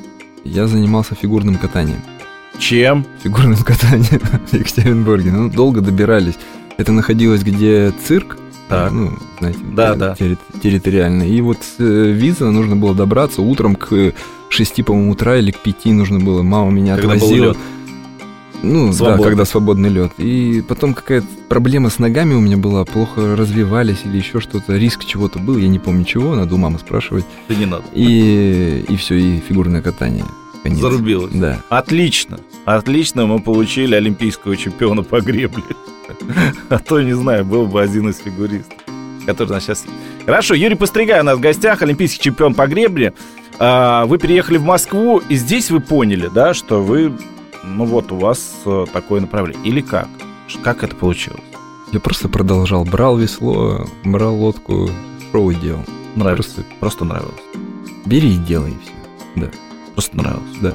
я 0.44 0.68
занимался 0.68 1.16
фигурным 1.16 1.56
катанием. 1.56 2.02
Чем? 2.60 3.06
Фигурным 3.24 3.58
катанием 3.64 4.22
в 4.46 4.54
Екатеринбурге. 4.54 5.32
Ну, 5.32 5.50
долго 5.50 5.82
добирались. 5.82 6.36
Это 6.78 6.92
находилось 6.92 7.42
где 7.42 7.92
цирк, 8.06 8.38
так. 8.68 8.92
Ну, 8.92 9.14
знаете, 9.40 9.60
да, 9.74 9.96
да. 9.96 10.16
Терри- 10.20 10.38
территориально. 10.62 11.24
И 11.24 11.40
вот 11.42 11.58
с 11.62 11.80
э, 11.80 12.12
виза 12.12 12.52
нужно 12.52 12.76
было 12.76 12.94
добраться 12.94 13.42
утром 13.42 13.76
к 13.76 14.14
6, 14.50 14.86
по-моему, 14.86 15.12
утра 15.12 15.38
или 15.38 15.52
к 15.52 15.60
5 15.60 15.86
нужно 15.86 16.20
было. 16.20 16.42
Мама 16.44 16.72
меня 16.72 16.96
когда 16.98 17.14
отвозила. 17.14 17.56
Ну, 18.64 18.92
Свободно. 18.92 19.18
да, 19.24 19.30
когда 19.30 19.46
свободный 19.46 19.90
лед. 19.90 20.12
И 20.18 20.64
потом 20.68 20.94
какая-то 20.94 21.28
проблема 21.48 21.90
с 21.90 22.00
ногами 22.00 22.34
у 22.34 22.40
меня 22.40 22.58
была, 22.58 22.84
плохо 22.86 23.36
развивались 23.36 24.00
или 24.04 24.18
еще 24.18 24.40
что-то, 24.40 24.76
риск 24.76 25.06
чего-то 25.06 25.38
был, 25.38 25.58
я 25.58 25.68
не 25.68 25.78
помню 25.78 26.06
чего, 26.06 26.36
надо 26.36 26.56
у 26.56 26.58
мамы 26.58 26.80
спрашивать. 26.80 27.26
Да 27.48 27.56
не 27.56 27.66
надо. 27.66 27.84
И, 27.94 28.84
и 28.90 28.96
все, 28.98 29.16
и 29.16 29.40
фигурное 29.40 29.82
катание. 29.84 30.26
Конец. 30.64 30.80
Зарубилось. 30.80 31.34
Да. 31.34 31.62
Отлично. 31.70 32.40
Отлично, 32.66 33.28
мы 33.28 33.40
получили 33.40 33.94
олимпийского 33.94 34.58
чемпиона 34.58 35.04
по 35.04 35.22
гребле. 35.22 35.64
А 36.70 36.80
то, 36.80 37.02
не 37.02 37.14
знаю, 37.14 37.46
был 37.46 37.68
бы 37.68 37.82
один 37.82 38.10
из 38.10 38.18
фигуристов, 38.18 38.78
который 39.26 39.50
у 39.50 39.54
нас 39.54 39.64
сейчас. 39.64 39.86
Хорошо, 40.26 40.54
Юрий 40.54 40.76
Постригай 40.76 41.22
у 41.22 41.24
нас 41.24 41.38
в 41.38 41.42
гостях, 41.42 41.82
олимпийский 41.82 42.22
чемпион 42.22 42.54
по 42.54 42.68
гребле. 42.68 43.14
А, 43.60 44.06
вы 44.06 44.18
переехали 44.18 44.58
в 44.58 44.64
Москву, 44.64 45.22
и 45.30 45.36
здесь 45.36 45.72
вы 45.72 45.80
поняли, 45.80 46.30
да, 46.34 46.54
что 46.54 46.82
вы, 46.82 47.14
ну 47.64 47.86
вот, 47.86 48.12
у 48.12 48.18
вас 48.18 48.56
э, 48.66 48.86
такое 48.94 49.22
направление. 49.22 49.64
Или 49.66 49.82
как? 49.82 50.08
Как 50.64 50.84
это 50.84 50.96
получилось? 50.96 51.42
Я 51.92 52.00
просто 52.00 52.28
продолжал. 52.30 52.84
Брал 52.84 53.18
весло, 53.18 53.88
брал 54.04 54.36
лодку, 54.36 54.90
шоу 55.32 55.54
делал. 55.54 55.86
Нравится? 56.16 56.56
Просто, 56.56 56.74
просто 56.80 57.06
нравилось? 57.06 57.42
Бери 58.06 58.34
и 58.34 58.38
делай, 58.38 58.72
и 58.72 58.78
все. 58.82 58.92
Да. 59.36 59.52
Просто 59.94 60.18
нравилось? 60.18 60.58
Да. 60.62 60.74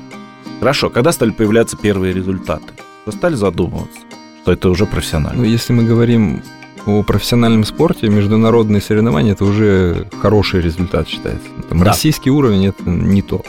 Хорошо, 0.60 0.90
когда 0.90 1.12
стали 1.12 1.30
появляться 1.30 1.76
первые 1.76 2.12
результаты? 2.12 2.64
Вы 3.04 3.12
стали 3.12 3.34
задумываться? 3.34 4.00
Что 4.42 4.52
это 4.52 4.68
уже 4.70 4.86
профессионально. 4.86 5.42
Ну, 5.42 5.48
если 5.48 5.72
мы 5.72 5.84
говорим 5.84 6.42
о 6.84 7.02
профессиональном 7.04 7.64
спорте, 7.64 8.08
международные 8.08 8.80
соревнования 8.80 9.32
это 9.32 9.44
уже 9.44 10.08
хороший 10.20 10.60
результат 10.60 11.08
считается. 11.08 11.48
Там 11.68 11.78
да. 11.78 11.84
Российский 11.86 12.30
уровень 12.30 12.66
это 12.66 12.90
не 12.90 13.22
то. 13.22 13.42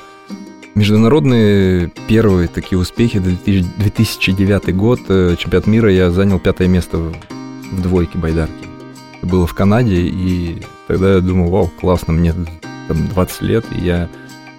Международные 0.75 1.91
первые 2.07 2.47
такие 2.47 2.79
успехи, 2.79 3.19
2009 3.19 4.75
год, 4.75 5.01
э, 5.07 5.35
чемпионат 5.37 5.67
мира, 5.67 5.91
я 5.91 6.11
занял 6.11 6.39
пятое 6.39 6.67
место 6.67 6.97
в, 6.97 7.13
двойке 7.81 8.19
байдарки. 8.19 8.53
Это 9.17 9.25
было 9.27 9.47
в 9.47 9.53
Канаде, 9.55 10.01
и 10.01 10.61
тогда 10.87 11.15
я 11.15 11.21
думал, 11.21 11.49
вау, 11.49 11.71
классно, 11.79 12.13
мне 12.13 12.33
там 12.87 13.07
20 13.07 13.41
лет, 13.41 13.65
и 13.71 13.83
я 13.83 14.09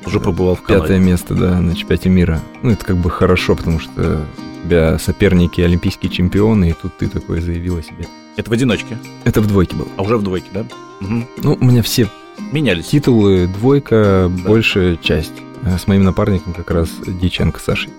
уже 0.05 0.19
побывал 0.19 0.57
в 0.57 0.63
Канаде. 0.63 0.83
Пятое 0.83 0.99
место, 0.99 1.35
да, 1.35 1.61
на 1.61 1.77
чемпионате 1.77 2.09
мира. 2.09 2.41
Ну, 2.63 2.71
это 2.71 2.85
как 2.85 2.97
бы 2.97 3.09
хорошо, 3.11 3.55
потому 3.55 3.79
что 3.79 4.25
тебя 4.65 4.99
соперники 4.99 5.61
олимпийские 5.61 6.11
чемпионы, 6.11 6.71
и 6.71 6.73
тут 6.73 6.97
ты 6.99 7.09
такой 7.09 7.41
заявил 7.41 7.79
о 7.79 7.83
себе. 7.83 8.07
Это 8.37 8.51
в 8.51 8.53
одиночке? 8.53 8.99
Это 9.25 9.41
в 9.41 9.47
двойке 9.47 9.77
было. 9.77 9.89
А 9.97 10.03
уже 10.03 10.17
в 10.17 10.23
двойке, 10.23 10.49
да? 10.53 10.61
Угу. 11.01 11.25
Ну, 11.43 11.59
у 11.61 11.65
меня 11.65 11.83
все 11.83 12.09
менялись. 12.53 12.87
Титулы 12.87 13.47
двойка, 13.47 14.31
да. 14.31 14.49
большая 14.49 14.97
часть. 14.97 15.35
А 15.63 15.79
с 15.79 15.87
моим 15.87 16.05
напарником 16.05 16.53
как 16.53 16.71
раз 16.71 16.91
Диченко 17.07 17.61
Сашей. 17.61 17.91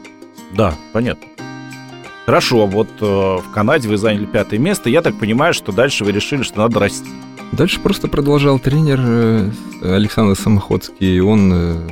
Да, 0.53 0.75
понятно. 0.93 1.27
Хорошо, 2.25 2.65
вот 2.65 2.89
э, 3.01 3.05
в 3.05 3.51
Канаде 3.53 3.88
вы 3.88 3.98
заняли 3.98 4.25
пятое 4.25 4.60
место. 4.60 4.89
Я 4.89 5.01
так 5.01 5.17
понимаю, 5.17 5.53
что 5.53 5.72
дальше 5.72 6.03
вы 6.03 6.12
решили, 6.12 6.43
что 6.43 6.60
надо 6.60 6.79
расти. 6.79 7.10
Дальше 7.51 7.79
просто 7.79 8.07
продолжал 8.07 8.60
тренер 8.60 9.00
э, 9.01 9.51
Александр 9.84 10.36
Самоходский. 10.36 11.19
Он 11.22 11.51
э, 11.53 11.88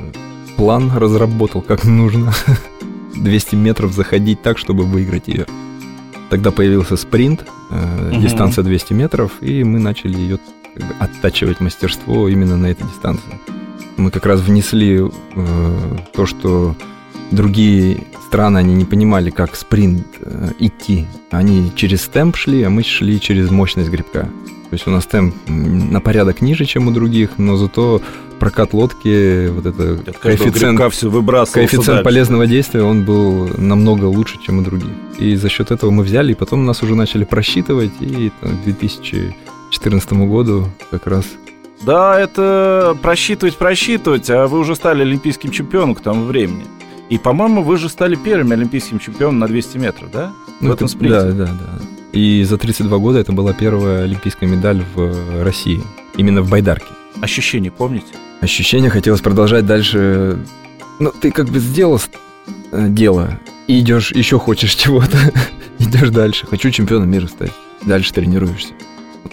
план 0.56 0.90
разработал, 0.94 1.62
как 1.62 1.84
нужно. 1.84 2.32
200 3.16 3.54
метров 3.54 3.92
заходить 3.92 4.42
так, 4.42 4.58
чтобы 4.58 4.84
выиграть 4.84 5.28
ее. 5.28 5.46
Тогда 6.30 6.50
появился 6.50 6.96
спринт, 6.96 7.44
угу. 7.70 8.20
дистанция 8.20 8.64
200 8.64 8.92
метров, 8.92 9.32
и 9.40 9.62
мы 9.64 9.78
начали 9.78 10.16
ее 10.16 10.38
как 10.74 10.88
бы, 10.88 10.94
оттачивать 10.98 11.60
мастерство 11.60 12.28
именно 12.28 12.56
на 12.56 12.66
этой 12.66 12.86
дистанции. 12.86 13.40
Мы 13.96 14.10
как 14.10 14.26
раз 14.26 14.40
внесли 14.40 15.00
э, 15.00 15.96
то, 16.12 16.26
что 16.26 16.74
другие 17.30 18.04
страны, 18.26 18.58
они 18.58 18.74
не 18.74 18.84
понимали, 18.84 19.30
как 19.30 19.54
спринт 19.54 20.06
э, 20.20 20.50
идти. 20.58 21.06
Они 21.30 21.70
через 21.76 22.08
темп 22.08 22.36
шли, 22.36 22.62
а 22.64 22.70
мы 22.70 22.82
шли 22.82 23.20
через 23.20 23.50
мощность 23.50 23.90
грибка. 23.90 24.28
То 24.74 24.76
есть 24.76 24.88
у 24.88 24.90
нас 24.90 25.06
темп 25.06 25.36
на 25.46 26.00
порядок 26.00 26.40
ниже, 26.40 26.64
чем 26.64 26.88
у 26.88 26.90
других, 26.90 27.38
но 27.38 27.56
зато 27.56 28.02
прокат 28.40 28.72
лодки, 28.72 29.46
вот 29.46 29.66
это 29.66 30.00
коэффициент, 30.20 30.92
все 30.92 31.08
коэффициент 31.12 31.86
дальше. 31.86 32.02
полезного 32.02 32.48
действия, 32.48 32.82
он 32.82 33.04
был 33.04 33.50
намного 33.56 34.06
лучше, 34.06 34.40
чем 34.44 34.58
у 34.58 34.62
других. 34.62 34.90
И 35.16 35.36
за 35.36 35.48
счет 35.48 35.70
этого 35.70 35.92
мы 35.92 36.02
взяли, 36.02 36.32
и 36.32 36.34
потом 36.34 36.64
нас 36.64 36.82
уже 36.82 36.96
начали 36.96 37.22
просчитывать, 37.22 37.92
и 38.00 38.32
там, 38.40 38.58
к 38.58 38.64
2014 38.64 40.12
году 40.14 40.68
как 40.90 41.06
раз 41.06 41.24
да, 41.86 42.18
это 42.18 42.96
просчитывать, 43.00 43.56
просчитывать, 43.56 44.28
а 44.28 44.48
вы 44.48 44.58
уже 44.58 44.74
стали 44.74 45.02
олимпийским 45.02 45.52
чемпионом 45.52 45.94
к 45.94 46.00
тому 46.00 46.24
времени. 46.24 46.64
И, 47.10 47.18
по-моему, 47.18 47.62
вы 47.62 47.76
же 47.76 47.88
стали 47.88 48.16
первым 48.16 48.50
олимпийским 48.50 48.98
чемпионом 48.98 49.38
на 49.38 49.46
200 49.46 49.78
метров, 49.78 50.10
да? 50.10 50.32
Ну, 50.60 50.70
в 50.70 50.72
этом 50.72 50.86
это, 50.86 50.92
спринте. 50.96 51.20
Да, 51.20 51.32
да, 51.32 51.46
да. 51.46 51.93
И 52.14 52.44
за 52.44 52.58
32 52.58 52.98
года 52.98 53.18
это 53.18 53.32
была 53.32 53.52
первая 53.52 54.04
олимпийская 54.04 54.48
медаль 54.48 54.84
в 54.94 55.42
России. 55.42 55.82
Именно 56.16 56.42
в 56.42 56.48
байдарке. 56.48 56.86
Ощущения 57.20 57.72
помните? 57.72 58.06
Ощущения 58.40 58.88
хотелось 58.88 59.20
продолжать 59.20 59.66
дальше. 59.66 60.38
Ну, 61.00 61.10
ты 61.10 61.32
как 61.32 61.48
бы 61.48 61.58
сделал 61.58 62.00
э, 62.70 62.86
дело, 62.88 63.40
и 63.66 63.80
идешь, 63.80 64.12
еще 64.12 64.38
хочешь 64.38 64.74
чего-то. 64.76 65.18
идешь 65.80 66.10
дальше. 66.10 66.46
Хочу 66.46 66.70
чемпионом 66.70 67.10
мира 67.10 67.26
стать. 67.26 67.52
Дальше 67.82 68.12
тренируешься. 68.12 68.74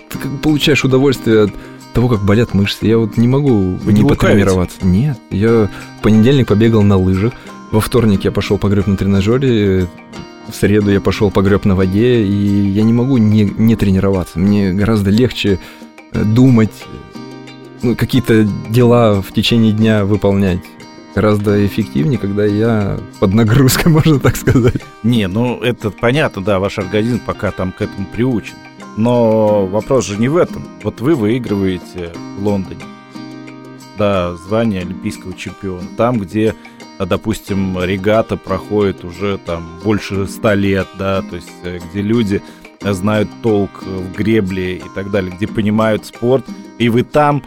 Ты 0.10 0.18
как 0.18 0.32
бы 0.32 0.38
получаешь 0.40 0.84
удовольствие 0.84 1.44
от 1.44 1.52
того, 1.94 2.10
как 2.10 2.24
болят 2.24 2.56
мышцы. 2.56 2.88
Я 2.88 2.98
вот 2.98 3.16
не 3.16 3.28
могу 3.28 3.76
Вы 3.76 3.94
не, 3.94 4.02
не 4.02 4.10
потренироваться. 4.10 4.78
Нет, 4.82 5.20
я 5.30 5.70
в 6.00 6.02
понедельник 6.02 6.48
побегал 6.48 6.82
на 6.82 6.98
лыжах, 6.98 7.34
во 7.72 7.80
вторник 7.80 8.24
я 8.24 8.32
пошел 8.32 8.58
погреб 8.58 8.88
на 8.88 8.98
тренажере, 8.98 9.88
в 10.52 10.56
среду 10.56 10.92
я 10.92 11.02
пошел 11.02 11.32
погреб 11.32 11.66
на 11.66 11.76
воде, 11.76 12.24
и 12.24 12.70
я 12.70 12.84
не 12.84 12.94
могу 12.94 13.18
не, 13.18 13.44
не 13.44 13.76
тренироваться. 13.76 14.40
Мне 14.40 14.74
гораздо 14.74 15.10
легче 15.10 15.60
э, 16.12 16.24
думать, 16.24 16.86
ну, 17.82 17.96
какие-то 17.96 18.48
дела 18.70 19.22
в 19.22 19.32
течение 19.32 19.72
дня 19.72 20.06
выполнять. 20.06 20.60
Гораздо 21.16 21.66
эффективнее, 21.66 22.18
когда 22.18 22.46
я 22.46 23.00
под 23.20 23.34
нагрузкой, 23.34 23.92
можно 23.92 24.20
так 24.20 24.36
сказать. 24.36 24.82
Не, 25.04 25.28
ну 25.28 25.60
это 25.62 25.92
понятно, 25.92 26.44
да, 26.44 26.60
ваш 26.60 26.78
организм 26.78 27.20
пока 27.26 27.52
там 27.52 27.72
к 27.72 27.82
этому 27.82 28.06
приучен. 28.08 28.56
Но 28.98 29.66
вопрос 29.68 30.06
же 30.06 30.18
не 30.18 30.28
в 30.28 30.38
этом. 30.38 30.68
Вот 30.84 31.02
вы 31.02 31.16
выигрываете 31.16 32.14
в 32.38 32.44
Лондоне 32.46 32.84
да, 34.02 34.36
звание 34.36 34.82
олимпийского 34.82 35.34
чемпиона. 35.34 35.88
Там, 35.96 36.18
где, 36.18 36.56
допустим, 37.06 37.82
регата 37.84 38.38
проходит 38.38 39.04
уже 39.04 39.38
там 39.38 39.80
больше 39.84 40.28
ста 40.28 40.56
лет, 40.56 40.88
да, 40.98 41.22
то 41.22 41.36
есть 41.36 41.52
э, 41.64 41.80
где 41.92 42.02
люди 42.02 42.42
знают 42.82 43.30
толк 43.44 43.84
в 43.84 44.14
гребле 44.14 44.78
и 44.78 44.84
так 44.96 45.12
далее, 45.12 45.32
где 45.36 45.48
понимают 45.48 46.06
спорт, 46.06 46.46
и 46.80 46.90
вы 46.90 47.04
там, 47.04 47.44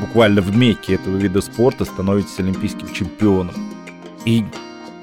буквально 0.00 0.40
в 0.40 0.56
мекке 0.56 0.94
этого 0.94 1.16
вида 1.16 1.40
спорта, 1.40 1.84
становитесь 1.84 2.38
олимпийским 2.38 2.92
чемпионом. 2.92 3.54
И 4.24 4.44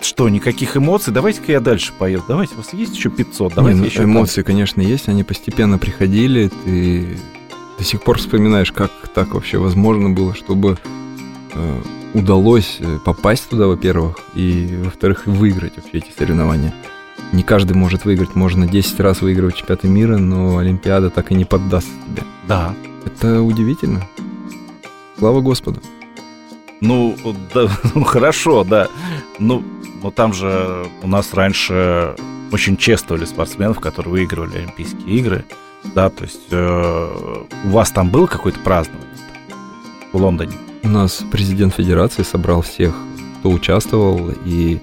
что, 0.02 0.30
никаких 0.30 0.78
эмоций? 0.78 1.14
Давайте-ка 1.14 1.52
я 1.52 1.60
дальше 1.60 1.94
поеду. 1.98 2.24
Давайте, 2.28 2.56
у 2.56 2.58
вас 2.58 2.74
есть 2.74 2.96
еще 2.96 3.10
500? 3.10 3.54
Давайте 3.54 3.76
Не, 3.76 3.82
ну, 3.82 3.88
еще 3.88 4.04
эмоции, 4.04 4.42
там. 4.42 4.46
конечно, 4.46 4.82
есть. 4.82 5.08
Они 5.10 5.24
постепенно 5.24 5.78
приходили. 5.78 6.50
Ты 6.66 7.18
до 7.78 7.84
сих 7.84 8.02
пор 8.02 8.18
вспоминаешь, 8.18 8.72
как 8.72 8.92
так 9.14 9.34
вообще 9.34 9.58
возможно 9.58 10.10
было, 10.10 10.34
чтобы 10.34 10.78
э, 11.54 11.82
удалось 12.14 12.78
э, 12.80 13.00
попасть 13.04 13.50
туда, 13.50 13.68
во-первых, 13.68 14.20
и, 14.34 14.80
во-вторых, 14.84 15.26
выиграть 15.26 15.78
вообще 15.78 15.98
эти 16.00 16.12
соревнования. 16.18 16.74
Не 17.32 17.44
каждый 17.44 17.74
может 17.74 18.06
выиграть. 18.06 18.36
Можно 18.36 18.68
10 18.68 19.00
раз 19.00 19.22
выигрывать 19.22 19.56
чемпионаты 19.56 19.88
мира, 19.88 20.18
но 20.18 20.58
Олимпиада 20.58 21.10
так 21.10 21.32
и 21.32 21.36
не 21.36 21.46
поддаст 21.46 21.88
тебе. 22.08 22.24
Да. 22.48 22.76
Это 23.06 23.42
удивительно. 23.42 24.06
Слава 25.18 25.42
Господу. 25.42 25.82
Ну, 26.82 27.16
да, 27.54 27.70
ну 27.96 28.04
хорошо, 28.04 28.64
да. 28.64 28.88
Ну, 29.40 29.64
но 30.04 30.12
там 30.12 30.34
же 30.34 30.88
у 31.04 31.08
нас 31.08 31.34
раньше 31.34 32.16
очень 32.52 32.76
чествовали 32.76 33.26
спортсменов, 33.26 33.80
которые 33.80 34.12
выигрывали 34.12 34.58
Олимпийские 34.58 35.18
игры. 35.18 35.46
Да, 35.96 36.10
то 36.10 36.24
есть 36.24 36.48
э, 36.52 37.46
у 37.66 37.70
вас 37.70 37.92
там 37.92 38.10
было 38.10 38.28
какое-то 38.28 38.60
празднование 38.60 39.08
в 40.12 40.18
Лондоне? 40.18 40.54
У 40.84 40.88
нас 40.88 41.24
президент 41.32 41.76
федерации 41.76 42.24
собрал 42.24 42.62
всех, 42.62 42.94
кто 43.40 43.50
участвовал, 43.50 44.32
и 44.46 44.80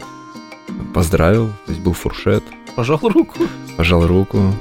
поздравил. 0.95 1.49
То 1.67 1.73
есть 1.73 1.81
был 1.81 1.93
фуршет. 1.93 2.45
Пожал 2.77 3.01
руку. 3.03 3.35
Пожал 3.77 4.07
руку. 4.07 4.55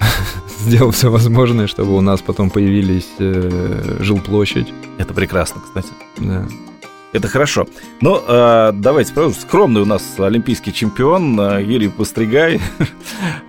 Сделал 0.60 0.90
все 0.90 1.10
возможное, 1.10 1.66
чтобы 1.66 1.96
у 1.96 2.00
нас 2.00 2.22
потом 2.22 2.50
появились 2.50 3.08
э, 3.18 3.98
жилплощадь. 4.00 4.72
Это 4.98 5.12
прекрасно, 5.14 5.60
кстати. 5.60 5.88
Да. 6.18 6.46
Это 7.12 7.28
хорошо. 7.28 7.66
Ну, 8.00 8.22
э, 8.26 8.72
давайте, 8.74 9.12
продолжим. 9.12 9.40
Скромный 9.40 9.82
у 9.82 9.86
нас 9.86 10.02
олимпийский 10.18 10.72
чемпион 10.72 11.38
э, 11.40 11.62
Юрий 11.62 11.88
Постригай. 11.88 12.60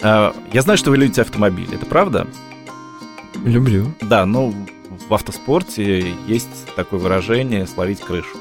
э, 0.02 0.32
я 0.54 0.62
знаю, 0.62 0.78
что 0.78 0.90
вы 0.90 0.98
любите 0.98 1.22
автомобили. 1.22 1.76
Это 1.76 1.86
правда? 1.86 2.28
Люблю. 3.46 3.94
Да, 4.02 4.26
но 4.26 4.54
в 5.12 5.14
автоспорте 5.14 6.16
есть 6.26 6.74
такое 6.78 6.98
выражение 6.98 7.68
«словить 7.68 8.00
крышу». 8.00 8.38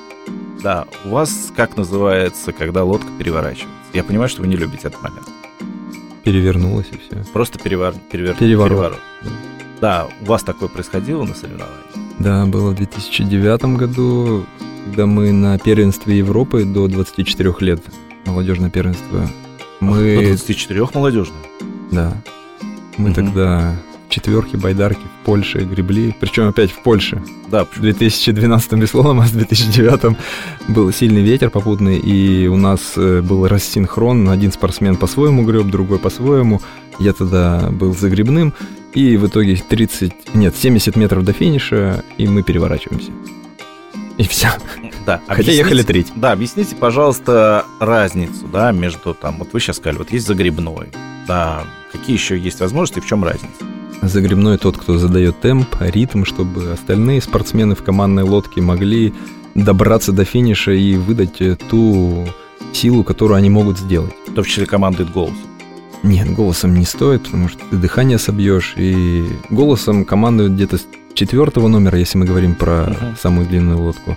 Да, 0.63 0.87
у 1.05 1.09
вас 1.09 1.53
как 1.57 1.77
называется, 1.77 2.53
когда 2.53 2.85
лодка 2.85 3.09
переворачивается? 3.19 3.75
Я 3.93 4.05
понимаю, 4.05 4.29
что 4.29 4.43
вы 4.43 4.47
не 4.47 4.55
любите 4.55 4.87
этот 4.87 5.03
момент. 5.03 5.27
Перевернулась 6.23 6.87
и 6.93 6.99
все. 6.99 7.25
Просто 7.33 7.59
перевар... 7.59 7.95
перевер... 8.13 8.37
переворот. 8.37 8.71
переворот. 8.71 9.01
Да, 9.81 10.07
у 10.21 10.27
вас 10.27 10.45
такое 10.45 10.69
происходило 10.69 11.25
на 11.25 11.35
соревнованиях? 11.35 11.87
Да, 12.21 12.47
было 12.47 12.71
в 12.71 12.77
2009 12.77 13.65
году 13.77 14.47
когда 14.85 15.07
мы 15.07 15.33
на 15.33 15.59
первенстве 15.59 16.19
Европы 16.19 16.65
до 16.65 16.87
24 16.87 17.53
лет, 17.61 17.83
молодежное 18.27 18.71
первенство. 18.71 19.29
Мы... 19.81 20.15
До 20.15 20.23
24 20.29 20.89
молодежное? 20.95 21.43
Да. 21.91 22.23
Мы 22.97 23.09
угу. 23.09 23.15
тогда 23.17 23.77
в 24.11 24.13
четверке 24.13 24.57
байдарки 24.57 25.01
в 25.01 25.25
Польше 25.25 25.61
гребли, 25.61 26.15
причем 26.19 26.49
опять 26.49 26.73
в 26.73 26.83
Польше. 26.83 27.23
Да. 27.49 27.65
В 27.65 27.81
2012 27.81 28.73
веслом, 28.73 29.21
а 29.21 29.23
в 29.23 29.33
2009 29.33 30.17
был 30.69 30.93
сильный 30.93 31.23
ветер 31.23 31.49
попутный, 31.49 31.97
и 31.97 32.49
у 32.49 32.57
нас 32.57 32.95
э, 32.97 33.23
был 33.23 33.47
рассинхрон. 33.47 34.29
Один 34.29 34.51
спортсмен 34.51 34.97
по-своему 34.97 35.45
греб, 35.45 35.67
другой 35.67 36.01
по-своему. 36.01 36.61
Я 36.99 37.13
тогда 37.13 37.71
был 37.71 37.95
загребным, 37.95 38.53
и 38.95 39.17
в 39.17 39.29
итоге 39.29 39.55
30, 39.57 40.35
нет, 40.35 40.57
70 40.57 40.97
метров 40.97 41.25
до 41.25 41.33
финиша, 41.33 42.05
и 42.19 42.27
мы 42.27 42.43
переворачиваемся. 42.43 43.13
И 44.19 44.25
все. 44.25 44.49
Да. 45.07 45.21
Хотя 45.29 45.53
ехали 45.53 45.83
треть. 45.85 46.09
Да, 46.17 46.33
объясните, 46.33 46.75
пожалуйста, 46.75 47.65
разницу, 47.79 48.49
да, 48.53 48.73
между 48.73 49.15
там, 49.15 49.39
вот 49.39 49.53
вы 49.53 49.61
сейчас 49.61 49.77
сказали, 49.77 49.99
вот 49.99 50.13
есть 50.13 50.27
загребной, 50.27 50.89
да, 51.29 51.63
какие 51.93 52.17
еще 52.17 52.37
есть 52.37 52.59
возможности, 52.59 52.99
в 52.99 53.07
чем 53.07 53.25
разница? 53.25 53.65
Загребной 54.03 54.57
тот, 54.59 54.77
кто 54.79 54.99
задает 54.99 55.41
темп, 55.41 55.69
ритм, 55.81 56.25
чтобы 56.25 56.73
остальные 56.73 57.21
спортсмены 57.21 57.75
в 57.75 57.83
командной 57.83 58.23
лодке 58.23 58.61
могли 58.63 59.13
добраться 59.55 60.13
до 60.13 60.25
финиша 60.25 60.73
и 60.73 60.95
выдать 60.97 61.41
э, 61.41 61.57
ту 61.57 62.27
силу, 62.73 63.05
которую 63.05 63.37
они 63.37 63.51
могут 63.51 63.79
сделать. 63.79 64.13
В 64.29 64.35
том 64.35 64.45
числе 64.45 64.65
командует 64.67 65.11
голос. 65.13 65.35
Нет, 66.03 66.33
голосом 66.33 66.75
не 66.79 66.87
стоит, 66.87 67.25
потому 67.25 67.49
что 67.49 67.59
ты 67.71 67.77
дыхание 67.77 68.19
собьешь, 68.19 68.75
и 68.77 69.27
голосом 69.51 70.05
командуют 70.07 70.53
где-то 70.55 70.79
с 70.79 70.87
четвертого 71.15 71.69
номера, 71.69 71.99
если 71.99 72.17
мы 72.17 72.25
говорим 72.25 72.55
про 72.55 72.87
Мгм. 72.87 73.17
самую 73.21 73.47
длинную 73.47 73.79
лодку. 73.83 74.17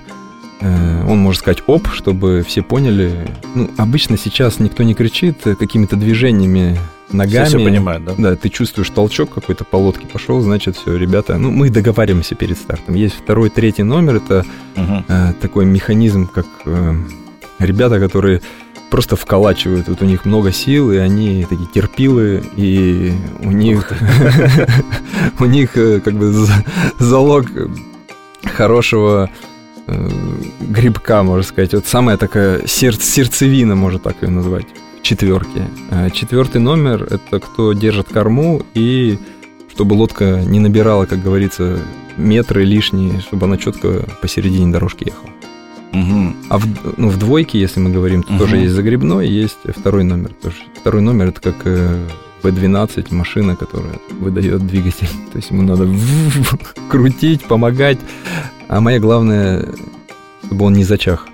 Э, 0.61 1.05
Он 1.09 1.17
может 1.17 1.41
сказать 1.41 1.61
оп, 1.67 1.89
чтобы 1.91 2.45
все 2.47 2.61
поняли. 2.61 3.27
Ну, 3.53 3.69
обычно 3.77 4.17
сейчас 4.17 4.59
никто 4.59 4.83
не 4.83 4.93
кричит 4.93 5.39
какими-то 5.43 5.97
движениями 5.97 6.77
ногами. 7.13 7.45
Все, 7.45 7.57
все 7.57 7.65
понимают, 7.65 8.03
да? 8.05 8.13
Да, 8.17 8.35
ты 8.35 8.49
чувствуешь 8.49 8.89
толчок 8.89 9.29
какой-то 9.33 9.63
по 9.63 9.77
лодке 9.77 10.05
пошел, 10.07 10.41
значит, 10.41 10.75
все, 10.75 10.95
ребята, 10.97 11.37
ну, 11.37 11.51
мы 11.51 11.69
договариваемся 11.69 12.35
перед 12.35 12.57
стартом. 12.57 12.95
Есть 12.95 13.15
второй, 13.15 13.49
третий 13.49 13.83
номер, 13.83 14.15
это 14.15 14.45
Мгм. 14.75 15.05
э, 15.07 15.33
такой 15.41 15.65
механизм, 15.65 16.27
как 16.27 16.45
э, 16.65 16.93
ребята, 17.59 17.99
которые 17.99 18.41
просто 18.89 19.15
вколачивают, 19.15 19.87
вот 19.87 20.01
у 20.01 20.05
них 20.05 20.25
много 20.25 20.51
сил, 20.51 20.91
и 20.91 20.97
они 20.97 21.45
такие 21.49 21.67
терпилы, 21.73 22.43
и 22.55 23.11
у 23.43 23.51
них, 23.51 23.91
у 25.39 25.45
них 25.45 25.77
э, 25.77 25.99
как 25.99 26.13
бы 26.13 26.31
за- 26.31 26.63
залог 26.99 27.45
хорошего 28.55 29.29
э, 29.87 30.09
грибка, 30.61 31.23
можно 31.23 31.43
сказать. 31.43 31.73
Вот 31.73 31.85
самая 31.87 32.17
такая 32.17 32.59
серд- 32.65 33.01
сердцевина, 33.01 33.75
можно 33.75 33.99
так 33.99 34.15
ее 34.21 34.29
назвать, 34.29 34.65
в 35.03 35.05
четверке. 35.05 35.67
Э, 35.91 36.09
Четвертый 36.11 36.61
номер— 36.61 37.03
это 37.09 37.39
кто 37.39 37.73
держит 37.73 38.07
корму, 38.07 38.61
и 38.73 39.17
чтобы 39.69 39.95
лодка 39.95 40.41
не 40.45 40.59
набирала, 40.59 41.05
как 41.05 41.21
говорится, 41.21 41.77
метры 42.17 42.63
лишние, 42.63 43.19
чтобы 43.19 43.45
она 43.47 43.57
четко 43.57 44.05
посередине 44.21 44.71
дорожки 44.71 45.03
ехала. 45.05 45.29
Мгм. 45.91 46.35
А 46.49 46.57
в, 46.57 46.63
ну, 46.97 47.09
в 47.09 47.17
двойке, 47.19 47.59
если 47.59 47.81
мы 47.81 47.89
говорим, 47.91 48.23
то 48.23 48.31
Мгм. 48.31 48.39
тоже 48.39 48.57
есть 48.57 48.73
загребной, 48.73 49.27
есть 49.27 49.57
второй 49.77 50.03
номер. 50.05 50.31
Тоже. 50.41 50.55
Второй 50.79 51.01
номер 51.01 51.27
это 51.27 51.41
как 51.41 51.55
э, 51.65 52.07
V12 52.41 53.13
машина, 53.13 53.55
которая 53.57 53.95
выдает 54.21 54.65
двигатель. 54.65 55.09
То 55.33 55.37
есть 55.37 55.51
ему 55.51 55.63
надо 55.63 55.85
крутить, 56.89 57.43
помогать. 57.43 57.99
А 58.69 58.79
моя 58.79 58.99
главное, 58.99 59.67
чтобы 60.45 60.65
он 60.65 60.73
не 60.73 60.85
зачах. 60.85 61.27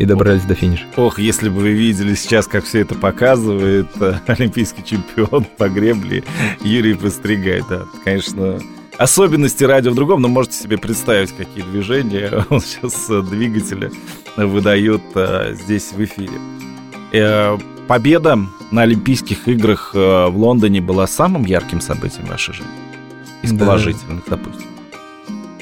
И 0.00 0.06
добрались 0.06 0.44
до 0.44 0.54
финиша. 0.54 0.86
Ох, 0.96 1.18
если 1.18 1.50
бы 1.50 1.56
вы 1.60 1.72
видели 1.72 2.14
сейчас, 2.14 2.46
как 2.46 2.64
все 2.64 2.80
это 2.80 2.94
показывает 2.94 3.88
э, 4.00 4.14
олимпийский 4.28 4.82
чемпион 4.82 5.44
по 5.58 5.68
гребле 5.68 6.24
Юрий 6.62 6.94
Постригай. 6.94 7.62
Да, 7.68 7.82
конечно, 8.02 8.58
особенности 8.96 9.62
радио 9.62 9.90
в 9.90 9.94
другом, 9.94 10.22
но 10.22 10.28
можете 10.28 10.56
себе 10.56 10.78
представить, 10.78 11.32
какие 11.36 11.62
движения 11.64 12.46
он 12.48 12.62
сейчас 12.62 13.10
э, 13.10 13.20
двигателя 13.20 13.90
выдает 14.38 15.02
э, 15.16 15.54
здесь 15.54 15.92
в 15.92 16.02
эфире. 16.02 16.32
Э, 17.12 17.58
Победа 17.86 18.38
на 18.70 18.82
Олимпийских 18.82 19.48
играх 19.48 19.90
э, 19.94 19.98
в 20.28 20.38
Лондоне 20.38 20.80
была 20.80 21.06
самым 21.06 21.44
ярким 21.44 21.82
событием 21.82 22.24
вашей 22.24 22.54
жизни? 22.54 22.72
Из 23.42 23.52
Да. 23.52 23.66
положительных, 23.66 24.22
допустим. 24.26 24.66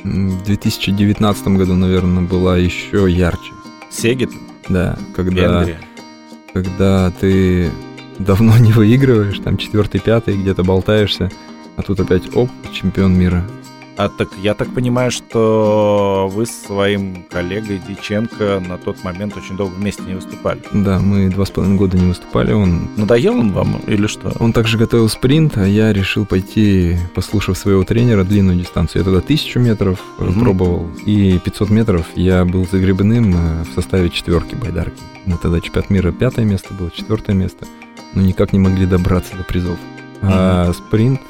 В 0.05 0.45
2019 0.45 1.49
году, 1.49 1.75
наверное, 1.75 2.23
была 2.23 2.57
еще 2.57 3.11
ярче. 3.11 3.53
Сегет, 3.91 4.31
Да, 4.69 4.99
когда, 5.17 5.61
Венгрия. 5.61 5.81
когда 6.53 7.11
ты 7.21 7.71
давно 8.19 8.57
не 8.59 8.73
выигрываешь, 8.73 9.39
там 9.39 9.57
четвертый, 9.57 10.01
пятый, 10.01 10.37
где-то 10.37 10.63
болтаешься, 10.63 11.31
а 11.77 11.83
тут 11.83 12.01
опять 12.01 12.35
оп, 12.37 12.51
чемпион 12.73 13.19
мира. 13.19 13.45
А 14.01 14.09
так 14.09 14.29
я 14.41 14.55
так 14.55 14.73
понимаю, 14.73 15.11
что 15.11 16.31
вы 16.33 16.47
с 16.47 16.51
своим 16.67 17.25
коллегой 17.29 17.81
Диченко 17.87 18.63
на 18.67 18.79
тот 18.79 19.03
момент 19.03 19.37
очень 19.37 19.57
долго 19.57 19.75
вместе 19.75 20.03
не 20.05 20.15
выступали. 20.15 20.61
Да, 20.73 21.01
мы 21.01 21.29
два 21.31 21.45
с 21.45 21.51
половиной 21.51 21.79
года 21.79 21.99
не 21.99 22.07
выступали. 22.07 22.53
Он, 22.53 22.89
Надоел 22.97 23.37
он 23.37 23.51
вам 23.53 23.81
или 23.89 24.07
что? 24.07 24.33
он 24.39 24.53
также 24.53 24.79
готовил 24.79 25.09
спринт, 25.09 25.57
а 25.59 25.67
я 25.67 25.93
решил 25.93 26.27
пойти, 26.27 26.97
послушав 27.17 27.59
своего 27.59 27.83
тренера, 27.83 28.23
длинную 28.23 28.57
дистанцию. 28.57 29.01
Я 29.01 29.05
тогда 29.05 29.21
тысячу 29.21 29.59
метров 29.59 29.99
э, 30.21 30.25
Мгм. 30.27 30.41
пробовал, 30.41 30.87
и 31.05 31.37
500 31.45 31.71
метров 31.71 32.07
я 32.15 32.45
был 32.45 32.69
загребным 32.71 33.35
э, 33.35 33.65
в 33.65 33.75
составе 33.75 34.11
четверки 34.11 34.55
байдарки. 34.55 35.03
На 35.27 35.37
тогда 35.39 35.61
чемпионат 35.61 35.91
мира 35.91 36.13
пятое 36.13 36.45
место 36.45 36.73
было, 36.73 36.93
четвертое 36.93 37.35
место. 37.35 37.67
Но 38.15 38.23
никак 38.23 38.53
не 38.53 38.61
могли 38.61 38.87
добраться 38.87 39.37
до 39.37 39.43
призов. 39.43 39.77
А 40.23 40.73
спринт... 40.73 41.21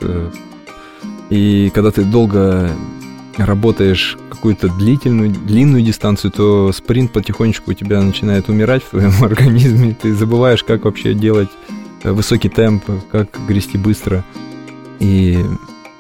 И 1.31 1.71
когда 1.75 1.91
ты 1.91 2.05
долго 2.05 2.71
работаешь 3.37 4.17
какую-то 4.31 4.69
длительную, 4.69 5.31
длинную 5.31 5.83
дистанцию, 5.83 6.31
то 6.33 6.73
спринт 6.73 7.13
потихонечку 7.13 7.71
у 7.71 7.75
тебя 7.75 8.03
начинает 8.03 8.49
умирать 8.49 8.83
в 8.83 8.91
твоем 8.91 9.13
организме. 9.23 9.97
Ты 10.01 10.15
забываешь, 10.15 10.65
как 10.65 10.85
вообще 10.85 11.15
делать 11.15 11.51
э, 12.03 12.11
высокий 12.11 12.49
темп, 12.49 12.85
как 13.11 13.29
грести 13.47 13.79
быстро. 13.79 14.25
И 15.01 15.39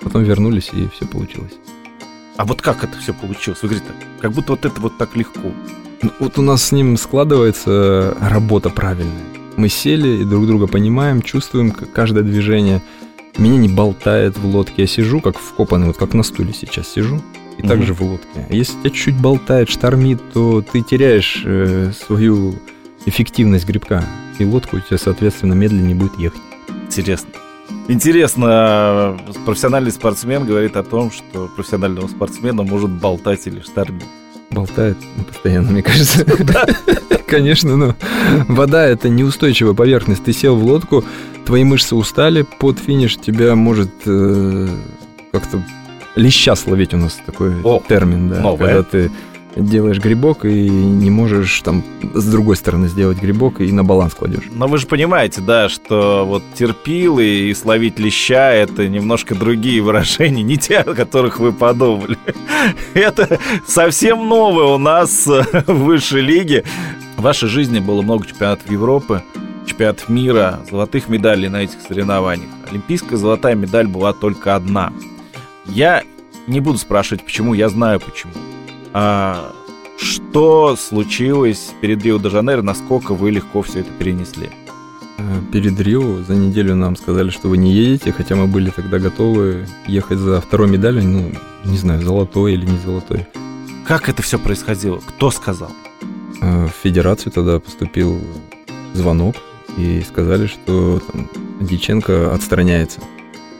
потом 0.00 0.22
вернулись, 0.24 0.70
и 0.72 0.88
все 0.94 1.06
получилось. 1.06 1.52
А 2.36 2.44
вот 2.44 2.62
как 2.62 2.84
это 2.84 2.98
все 2.98 3.12
получилось? 3.12 3.60
Вы 3.62 3.68
говорите, 3.68 3.92
как 4.20 4.32
будто 4.32 4.52
вот 4.52 4.64
это 4.64 4.80
вот 4.80 4.96
так 4.96 5.16
легко. 5.16 5.52
Ну, 6.02 6.10
Вот 6.20 6.38
у 6.38 6.42
нас 6.42 6.62
с 6.62 6.72
ним 6.72 6.96
складывается 6.96 8.16
работа 8.20 8.70
правильная. 8.70 9.24
Мы 9.56 9.68
сели 9.68 10.22
и 10.22 10.24
друг 10.24 10.46
друга 10.46 10.68
понимаем, 10.68 11.20
чувствуем 11.20 11.72
каждое 11.72 12.22
движение. 12.22 12.80
Меня 13.38 13.56
не 13.56 13.68
болтает 13.68 14.36
в 14.36 14.44
лодке. 14.46 14.74
Я 14.82 14.86
сижу 14.86 15.20
как 15.20 15.38
вкопанный, 15.38 15.86
вот 15.86 15.96
как 15.96 16.12
на 16.14 16.22
стуле 16.22 16.52
сейчас 16.52 16.88
сижу. 16.88 17.22
И 17.56 17.60
Мгм. 17.62 17.68
также 17.68 17.94
в 17.94 18.02
лодке. 18.02 18.46
А 18.48 18.52
Если 18.52 18.78
тебя 18.80 18.90
чуть 18.90 19.16
болтает, 19.16 19.68
штормит, 19.68 20.20
то 20.32 20.62
ты 20.62 20.82
теряешь 20.82 21.42
э, 21.44 21.92
свою 21.92 22.54
эффективность 23.06 23.66
грибка. 23.66 24.04
И 24.38 24.44
лодка 24.44 24.76
у 24.76 24.80
тебя, 24.80 24.98
соответственно, 24.98 25.54
медленнее 25.54 25.94
будет 25.96 26.16
ехать. 26.18 26.40
Интересно. 26.86 27.30
Интересно, 27.88 29.16
э, 29.28 29.32
профессиональный 29.44 29.90
спортсмен 29.90 30.44
говорит 30.44 30.76
о 30.76 30.82
том, 30.82 31.10
что 31.10 31.48
профессионального 31.56 32.06
спортсмена 32.08 32.62
может 32.62 32.90
болтать 32.90 33.46
или 33.46 33.60
штормить. 33.60 34.04
Болтает 34.50 34.96
ну, 35.16 35.24
постоянно, 35.24 35.70
мне 35.70 35.82
кажется. 35.82 36.24
Конечно, 37.26 37.76
но 37.76 37.94
вода 38.48 38.86
это 38.86 39.08
неустойчивая 39.08 39.74
поверхность. 39.74 40.24
Ты 40.24 40.32
сел 40.32 40.56
в 40.56 40.64
лодку, 40.64 41.04
твои 41.44 41.64
мышцы 41.64 41.94
устали, 41.94 42.46
под 42.58 42.78
финиш 42.78 43.16
тебя 43.16 43.54
может 43.54 43.90
э, 44.06 44.68
как-то 45.32 45.62
леща 46.16 46.56
словить 46.56 46.94
у 46.94 46.96
нас 46.96 47.18
такой 47.26 47.60
О, 47.62 47.82
термин, 47.86 48.30
да. 48.30 48.40
новое. 48.40 48.68
Когда 48.68 48.82
ты 48.82 49.10
делаешь 49.56 49.98
грибок 49.98 50.44
и 50.44 50.68
не 50.68 51.10
можешь 51.10 51.60
там 51.62 51.82
с 52.14 52.30
другой 52.30 52.56
стороны 52.56 52.88
сделать 52.88 53.20
грибок 53.20 53.60
и 53.60 53.72
на 53.72 53.84
баланс 53.84 54.14
кладешь. 54.14 54.44
Но 54.52 54.66
вы 54.68 54.78
же 54.78 54.86
понимаете, 54.86 55.40
да, 55.40 55.68
что 55.68 56.24
вот 56.26 56.42
терпилы 56.54 57.24
и 57.24 57.54
словить 57.54 57.98
леща— 57.98 58.52
это 58.52 58.88
немножко 58.88 59.34
другие 59.34 59.80
выражения, 59.88 60.42
не 60.42 60.56
те, 60.56 60.78
о 60.78 60.94
которых 60.94 61.38
вы 61.38 61.52
подумали. 61.52 62.18
Это 62.94 63.38
совсем 63.66 64.28
новое 64.28 64.66
у 64.66 64.78
нас 64.78 65.26
э, 65.26 65.42
в 65.66 65.84
высшей 65.84 66.22
лиге. 66.22 66.64
В 67.16 67.22
вашей 67.22 67.48
жизни 67.48 67.80
было 67.80 68.02
много 68.02 68.26
чемпионатов 68.26 68.70
Европы, 68.70 69.22
чемпионатов 69.66 70.08
мира, 70.08 70.60
золотых 70.70 71.08
медалей 71.08 71.48
на 71.48 71.62
этих 71.64 71.80
соревнованиях. 71.86 72.50
Олимпийская 72.70 73.18
золотая 73.18 73.54
медаль 73.54 73.86
была 73.86 74.12
только 74.12 74.54
одна. 74.54 74.92
Я 75.66 76.04
не 76.46 76.60
буду 76.60 76.78
спрашивать, 76.78 77.24
почему, 77.24 77.54
я 77.54 77.68
знаю 77.68 78.00
почему. 78.00 78.32
А 78.92 79.52
что 79.98 80.76
случилось 80.76 81.72
перед 81.80 82.02
Рио-де-Жанейро, 82.04 82.62
насколько 82.62 83.14
вы 83.14 83.30
легко 83.30 83.62
все 83.62 83.80
это 83.80 83.90
перенесли? 83.98 84.50
Э, 85.18 85.22
Перед 85.52 85.78
Рио 85.80 86.22
за 86.22 86.34
неделю 86.34 86.74
нам 86.76 86.96
сказали, 86.96 87.30
что 87.30 87.48
вы 87.48 87.58
не 87.58 87.72
едете, 87.72 88.12
хотя 88.12 88.36
мы 88.36 88.46
были 88.46 88.70
тогда 88.70 88.98
готовы 88.98 89.66
ехать 89.86 90.18
за 90.18 90.40
второй 90.40 90.68
медалью, 90.68 91.04
ну, 91.04 91.32
не 91.64 91.76
знаю, 91.76 92.02
золотой 92.02 92.54
или 92.54 92.64
не 92.66 92.78
золотой. 92.78 93.26
Как 93.86 94.08
это 94.08 94.22
все 94.22 94.38
происходило? 94.38 94.98
Кто 94.98 95.30
сказал? 95.30 95.70
Э, 96.40 96.66
В 96.66 96.70
федерацию 96.82 97.32
тогда 97.32 97.58
поступил 97.58 98.18
звонок 98.94 99.34
и 99.76 100.02
сказали, 100.08 100.46
что 100.46 101.00
там, 101.12 101.28
Дьяченко 101.60 102.32
отстраняется. 102.32 103.00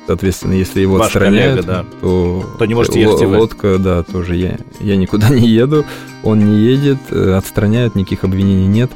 Соответственно, 0.09 0.55
если 0.55 0.81
его 0.81 0.97
Ваш 0.97 1.09
отстраняют, 1.09 1.67
коллега, 1.67 1.85
да. 1.85 1.85
то, 2.01 2.43
То 2.59 2.65
не 2.65 2.73
можете 2.75 2.99
ехать 2.99 3.21
и 3.21 3.27
вы. 3.27 3.37
лодка, 3.37 3.77
да, 3.79 4.03
тоже 4.03 4.37
я. 4.37 4.57
Я 4.81 4.97
никуда 4.97 5.29
не 5.35 5.47
еду, 5.47 5.85
он 6.23 6.39
не 6.39 6.59
едет, 6.61 6.97
э, 7.11 7.35
отстраняют, 7.35 7.95
никаких 7.95 8.25
обвинений 8.25 8.67
нет. 8.67 8.91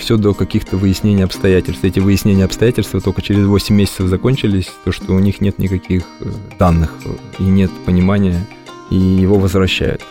Все 0.00 0.16
до 0.16 0.34
каких-то 0.34 0.76
выяснений 0.76 1.22
обстоятельств. 1.22 1.84
Эти 1.84 2.00
выяснения 2.00 2.44
обстоятельств 2.44 2.94
только 3.04 3.22
через 3.22 3.46
8 3.46 3.74
месяцев 3.74 4.08
закончились, 4.08 4.70
то, 4.84 4.90
что 4.90 5.12
у 5.14 5.20
них 5.20 5.40
нет 5.40 5.60
никаких 5.60 6.02
э, 6.20 6.30
данных 6.58 6.92
э, 7.04 7.10
и 7.38 7.44
нет 7.44 7.70
понимания, 7.86 8.44
и 8.90 8.96
его 8.96 9.38
возвращают 9.38 10.02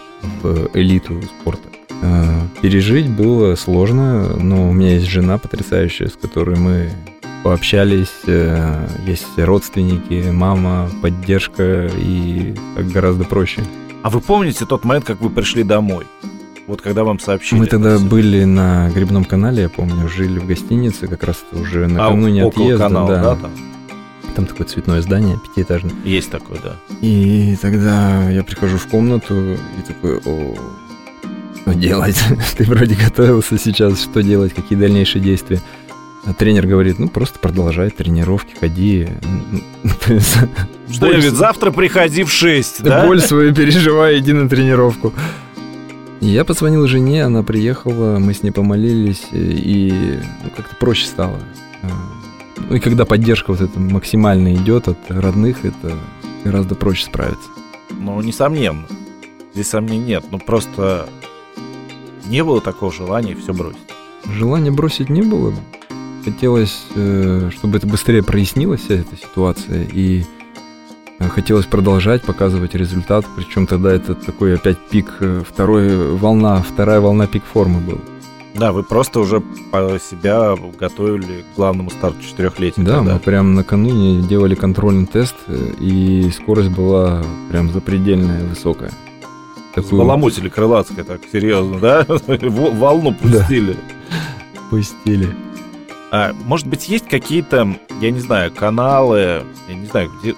в 0.42 0.70
элиту 0.74 1.22
спорта. 1.42 1.68
Э, 2.02 2.40
Пережить 2.62 3.10
было 3.10 3.56
сложно, 3.56 4.38
но 4.38 4.70
у 4.70 4.72
меня 4.72 4.94
есть 4.94 5.08
жена 5.08 5.38
потрясающая, 5.38 6.08
с 6.08 6.14
которой 6.14 6.56
мы 6.58 6.90
пообщались, 7.44 8.14
э, 8.26 8.88
есть 9.06 9.28
родственники, 9.38 10.30
мама, 10.32 10.90
поддержка, 11.02 11.90
и 11.98 12.56
гораздо 12.94 13.26
проще. 13.26 13.62
А 14.02 14.10
вы 14.10 14.22
помните 14.22 14.66
тот 14.66 14.86
момент, 14.86 15.06
как 15.06 15.22
вы 15.22 15.30
пришли 15.30 15.64
домой? 15.64 16.06
Вот 16.66 16.82
когда 16.82 17.04
вам 17.04 17.20
сообщили. 17.20 17.60
Мы 17.60 17.68
тогда 17.68 17.96
это 17.96 18.04
были 18.04 18.46
на 18.46 18.90
Грибном 18.90 19.26
канале, 19.26 19.64
я 19.64 19.70
помню, 19.70 20.08
жили 20.08 20.40
в 20.40 20.48
гостинице, 20.48 21.08
как 21.08 21.24
раз 21.24 21.44
уже 21.52 21.86
А, 21.86 21.88
накануне 21.90 22.46
около 22.46 22.66
отъезда. 22.66 22.84
канала, 22.86 23.08
да. 23.10 23.22
да. 23.22 23.36
там? 23.36 23.52
Там 24.36 24.46
такое 24.46 24.66
цветное 24.66 25.02
здание, 25.02 25.38
пятиэтажное. 25.38 25.94
Есть 26.06 26.32
такое, 26.32 26.60
да. 26.64 26.76
И 27.02 27.56
тогда 27.62 28.30
я 28.30 28.44
прихожу 28.44 28.78
в 28.78 28.88
комнату 28.88 29.36
и 29.54 29.82
такой, 29.86 30.18
о, 30.26 30.56
что 31.62 31.74
делать? 31.76 32.22
Ты 32.58 32.64
вроде 32.64 32.96
готовился 32.96 33.58
сейчас, 33.58 34.02
что 34.02 34.24
делать, 34.24 34.54
какие 34.54 34.78
дальнейшие 34.78 35.22
действия? 35.22 35.62
А 36.26 36.34
тренер 36.34 36.68
говорит, 36.68 37.00
ну 37.00 37.10
просто 37.10 37.38
продолжай 37.40 37.90
тренировки, 37.90 38.56
ходи. 38.60 39.10
Что 40.92 41.12
я 41.12 41.18
ведь 41.18 41.34
завтра 41.34 41.72
приходи 41.72 42.24
в 42.24 42.32
6, 42.32 42.78
Ты 42.78 42.84
да? 42.84 43.06
боль 43.06 43.20
свою 43.20 43.54
переживай, 43.54 44.20
иди 44.20 44.32
на 44.34 44.48
тренировку. 44.48 45.12
Я 46.22 46.46
позвонил 46.46 46.88
жене, 46.88 47.26
она 47.26 47.44
приехала, 47.44 48.18
мы 48.20 48.34
с 48.34 48.44
ней 48.44 48.52
помолились, 48.52 49.24
и 49.34 50.20
ну, 50.44 50.50
как-то 50.56 50.76
проще 50.78 51.06
стало. 51.06 51.38
А, 51.82 51.88
Ну 52.70 52.76
и 52.78 52.80
когда 52.80 53.04
поддержка 53.04 53.52
вот 53.52 53.60
эта 53.60 53.78
максимально 53.78 54.54
идет 54.56 54.88
от 54.88 54.98
родных, 55.10 55.66
это 55.66 55.98
гораздо 56.46 56.76
проще 56.76 57.06
справиться. 57.06 57.50
Ну, 57.92 58.22
несомненно. 58.22 58.86
Здесь 59.54 59.68
сомнений 59.68 60.06
нет. 60.06 60.24
Ну, 60.32 60.40
просто 60.40 61.10
не 62.26 62.42
было 62.44 62.62
такого 62.62 62.94
желания 62.94 63.36
все 63.36 63.54
бросить. 63.54 63.80
Желания 64.26 64.72
бросить 64.72 65.10
не 65.10 65.22
было. 65.24 65.54
Хотелось, 66.24 66.86
э, 66.96 67.50
чтобы 67.52 67.78
это 67.78 67.88
быстрее 67.88 68.24
прояснилась 68.24 68.82
вся 68.82 68.96
эта 68.96 69.18
ситуация, 69.18 69.84
и 69.84 70.24
э, 71.20 71.28
хотелось 71.28 71.66
продолжать 71.66 72.22
показывать 72.24 72.76
результат, 72.76 73.26
причем 73.36 73.68
тогда 73.68 73.92
это 73.92 74.16
такой 74.16 74.56
опять 74.56 74.78
пик, 74.90 75.18
э, 75.20 75.44
второй 75.46 76.16
волна, 76.16 76.62
вторая 76.62 77.02
волна 77.02 77.28
пик 77.28 77.44
формы 77.44 77.82
был. 77.82 78.00
Да, 78.54 78.72
вы 78.72 78.84
просто 78.84 79.20
уже 79.20 79.42
по 79.72 80.00
себя 80.00 80.56
готовили 80.80 81.42
к 81.42 81.56
главному 81.58 81.90
старту 81.90 82.22
четырехлетия. 82.22 82.84
Да, 82.84 82.98
тогда. 82.98 83.14
мы 83.14 83.20
прям 83.20 83.56
накануне 83.56 84.22
делали 84.22 84.56
контрольный 84.56 85.08
тест, 85.08 85.36
и 85.80 86.30
скорость 86.34 86.70
была 86.70 87.24
прям 87.50 87.72
запредельная, 87.72 88.46
высокая. 88.46 88.92
Такую 89.74 90.00
Баламутили 90.00 90.50
крылатское 90.50 91.04
так 91.04 91.22
серьезно, 91.32 91.80
да? 91.80 92.06
Волну 92.28 93.14
пустили. 93.14 93.76
пустили. 94.70 95.36
А, 96.14 96.32
может 96.46 96.68
быть, 96.68 96.88
есть 96.90 97.08
какие-то, 97.08 97.76
я 98.00 98.12
не 98.12 98.20
знаю, 98.20 98.52
каналы, 98.52 99.44
я 99.68 99.74
не 99.74 99.88
знаю, 99.88 100.12
где, 100.22 100.36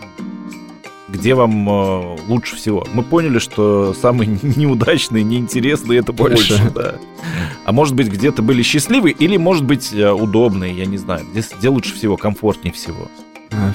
где 1.09 1.35
вам 1.35 1.69
э, 1.69 2.17
лучше 2.29 2.55
всего? 2.55 2.88
Мы 2.93 3.03
поняли, 3.03 3.39
что 3.39 3.93
самые 3.93 4.39
неудачные, 4.41 5.25
неинтересные 5.25 5.99
это 5.99 6.13
больше. 6.13 6.57
Больше. 6.57 6.71
да. 6.73 6.95
А 7.65 7.73
может 7.73 7.93
быть, 7.93 8.07
где-то 8.07 8.41
были 8.41 8.61
счастливые 8.61 9.13
или, 9.19 9.35
может 9.35 9.65
быть, 9.65 9.93
э, 9.93 10.09
удобные, 10.13 10.73
я 10.73 10.85
не 10.85 10.97
знаю. 10.97 11.25
Где, 11.29 11.43
где 11.59 11.67
лучше 11.67 11.93
всего, 11.93 12.15
комфортнее 12.15 12.73
всего? 12.73 13.09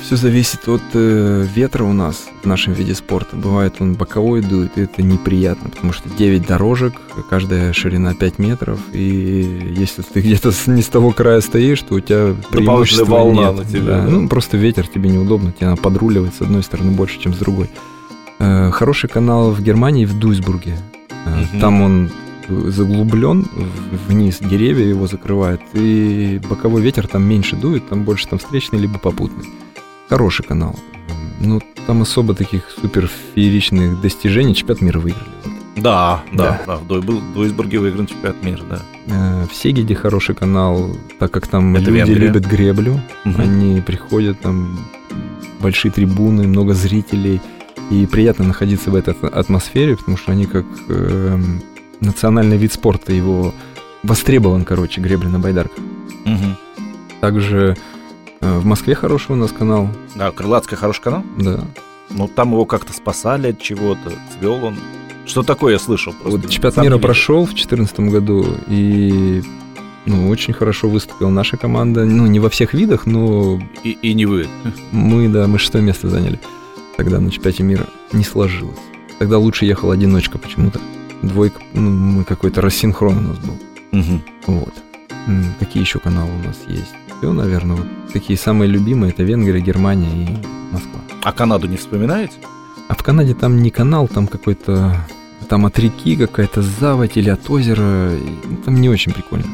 Все 0.03 0.17
зависит 0.17 0.69
от 0.69 0.83
э, 0.95 1.47
ветра 1.55 1.85
у 1.85 1.93
нас 1.93 2.29
в 2.43 2.47
нашем 2.47 2.73
виде 2.73 2.95
спорта. 2.95 3.37
Бывает 3.37 3.75
он 3.81 3.95
боковой 3.95 4.41
дует, 4.41 4.77
и 4.77 4.83
это 4.83 5.03
неприятно, 5.03 5.71
потому 5.71 5.93
что 5.93 6.09
9 6.09 6.47
дорожек, 6.47 6.95
каждая 7.29 7.73
ширина 7.73 8.15
5 8.15 8.39
метров, 8.39 8.79
и 8.93 9.75
если 9.77 10.03
ты 10.03 10.21
где-то 10.21 10.53
не 10.67 10.83
с 10.83 10.87
того 10.89 11.13
края 11.13 11.41
стоишь, 11.41 11.83
то 11.83 11.95
у 11.95 12.01
тебя 12.01 12.35
преимущества 12.51 13.05
волна 13.05 13.49
нет. 13.53 13.57
на 13.57 13.65
тебя, 13.65 13.83
Да, 13.99 14.05
да. 14.05 14.09
Ну, 14.11 14.29
просто 14.29 14.57
ветер 14.57 14.87
тебе 14.87 15.11
неудобно, 15.11 15.53
тебе 15.53 15.69
надо 15.69 15.83
подруливать 15.83 16.35
с 16.35 16.41
одной 16.41 16.63
стороны 16.63 16.93
больше, 16.93 17.21
чем 17.21 17.35
с 17.35 17.39
другой. 17.39 17.71
Э, 18.39 18.71
Хороший 18.71 19.09
канал 19.09 19.51
в 19.51 19.61
Германии, 19.63 20.07
в 20.07 20.19
Дуйсбурге. 20.19 20.77
Э, 21.27 21.41
Мгм. 21.53 21.61
Там 21.61 21.83
он 21.83 22.11
заглублен 22.49 23.47
вниз, 24.09 24.39
деревья 24.41 24.85
его 24.87 25.07
закрывают, 25.07 25.61
и 25.75 26.41
боковой 26.49 26.83
ветер 26.83 27.07
там 27.07 27.23
меньше 27.23 27.55
дует, 27.55 27.89
там 27.89 28.03
больше 28.05 28.27
там 28.29 28.39
встречный 28.39 28.79
либо 28.81 28.99
попутный. 28.99 29.45
Хороший 30.11 30.45
канал. 30.45 30.75
Ну, 31.41 31.61
там 31.87 32.03
особо 32.03 32.35
таких 32.35 32.63
супер 32.81 33.09
фееричных 33.35 34.01
достижений 34.01 34.55
чемпионат 34.55 34.83
мира 34.83 34.99
выиграли. 34.99 35.31
Да, 35.77 36.23
да, 36.33 36.61
Да. 36.67 36.79
да. 36.89 36.97
В 36.97 37.33
Дуйсбурге 37.35 37.79
выигран 37.79 38.07
чемпионат 38.07 38.43
мира, 38.45 38.63
да. 38.69 38.83
Э, 39.07 39.47
В 39.51 39.55
Сегеде 39.55 39.95
хороший 39.95 40.35
канал, 40.35 40.97
так 41.19 41.31
как 41.31 41.47
там 41.47 41.77
Это 41.77 41.85
люди 41.91 42.11
Венгрия. 42.11 42.27
любят 42.27 42.45
греблю, 42.47 43.01
Мгм. 43.25 43.41
они 43.41 43.81
приходят, 43.81 44.41
там 44.41 44.79
большие 45.61 45.91
трибуны, 45.93 46.47
много 46.49 46.75
зрителей, 46.75 47.41
и 47.91 48.07
приятно 48.07 48.45
находиться 48.45 48.91
в 48.91 48.95
этой 48.97 49.15
ат- 49.15 49.33
атмосфере, 49.35 49.97
потому 49.97 50.17
что 50.17 50.33
они 50.33 50.45
как 50.47 50.67
эм, 50.89 51.63
национальный 52.01 52.57
вид 52.59 52.73
спорта, 52.73 53.13
его 53.13 53.55
востребован, 54.03 54.65
короче, 54.65 55.01
гребля 55.01 55.29
на 55.31 55.39
байдарках. 55.39 55.79
Мгм. 56.25 56.57
Также 57.21 57.77
э, 57.77 58.00
в 58.41 58.65
Москве 58.65 58.95
хороший 58.95 59.33
у 59.33 59.37
нас 59.37 59.53
канал, 59.53 59.89
Да, 60.15 60.31
Крылатский 60.31 60.77
хороший 60.77 61.03
канал. 61.03 61.23
да. 61.39 61.65
Но 62.11 62.27
там 62.27 62.53
его 62.53 62.65
как-то 62.65 62.93
спасали 62.93 63.51
от 63.51 63.61
чего-то, 63.61 64.13
цвел 64.37 64.65
он. 64.65 64.77
Что 65.27 65.43
такое 65.45 65.75
я 65.75 65.79
слышал? 65.79 66.13
Просто 66.13 66.41
Вот 66.41 66.51
чемпионат 66.51 66.79
мира 66.79 66.99
прошел 66.99 67.43
в 67.45 67.51
2014 67.51 68.01
году, 68.01 68.45
и 68.67 69.43
ну, 70.07 70.29
очень 70.29 70.53
хорошо 70.53 70.89
выступила 70.89 71.29
наша 71.29 71.57
команда. 71.57 72.05
Ну, 72.05 72.27
не 72.27 72.41
во 72.41 72.49
всех 72.51 72.75
видах, 72.75 73.07
но 73.07 73.61
И, 73.85 73.91
и 73.91 74.15
не 74.15 74.27
вы. 74.27 74.49
мы, 74.91 75.29
да, 75.29 75.47
мы 75.47 75.59
шестое 75.59 75.85
место 75.85 76.09
заняли. 76.09 76.41
Тогда 76.97 77.21
на 77.21 77.31
чемпионате 77.31 77.63
мира 77.63 77.87
не 78.13 78.25
сложилось. 78.25 78.79
Тогда 79.21 79.39
лучше 79.39 79.67
ехал 79.67 79.91
одиночка 79.93 80.39
почему-то. 80.39 80.81
Двойка, 81.23 81.61
ну, 81.75 81.91
мы 81.91 82.25
какой-то 82.25 82.61
рассинхрон 82.61 83.19
у 83.19 83.21
нас 83.21 83.39
был. 83.39 83.59
Мгм. 83.93 84.23
Вот. 84.47 84.75
Какие 85.61 85.83
еще 85.83 86.01
каналы 86.01 86.31
у 86.43 86.47
нас 86.47 86.57
есть? 86.67 86.95
Все, 87.21 87.35
наверное, 87.35 87.77
вот 87.77 87.87
такие 88.15 88.39
самые 88.39 88.71
любимые 88.71 89.13
это 89.13 89.23
Венгрия, 89.23 89.61
Германия 89.61 90.25
и 90.25 90.73
Москва. 90.73 91.01
А 91.23 91.33
Канаду 91.33 91.67
не 91.67 91.77
вспоминаете? 91.77 92.33
А 92.89 92.95
в 92.95 93.03
Канаде 93.03 93.35
там 93.35 93.63
не 93.63 93.71
канал, 93.71 94.09
там 94.09 94.27
какой-то 94.27 94.97
там 95.47 95.67
от 95.67 95.79
реки 95.79 96.17
какая-то 96.17 96.63
заводь 96.63 97.19
или 97.19 97.29
от 97.29 97.51
озера. 97.51 98.13
ну, 98.49 98.57
Там 98.65 98.81
не 98.81 98.89
очень 98.89 99.13
прикольно. 99.13 99.45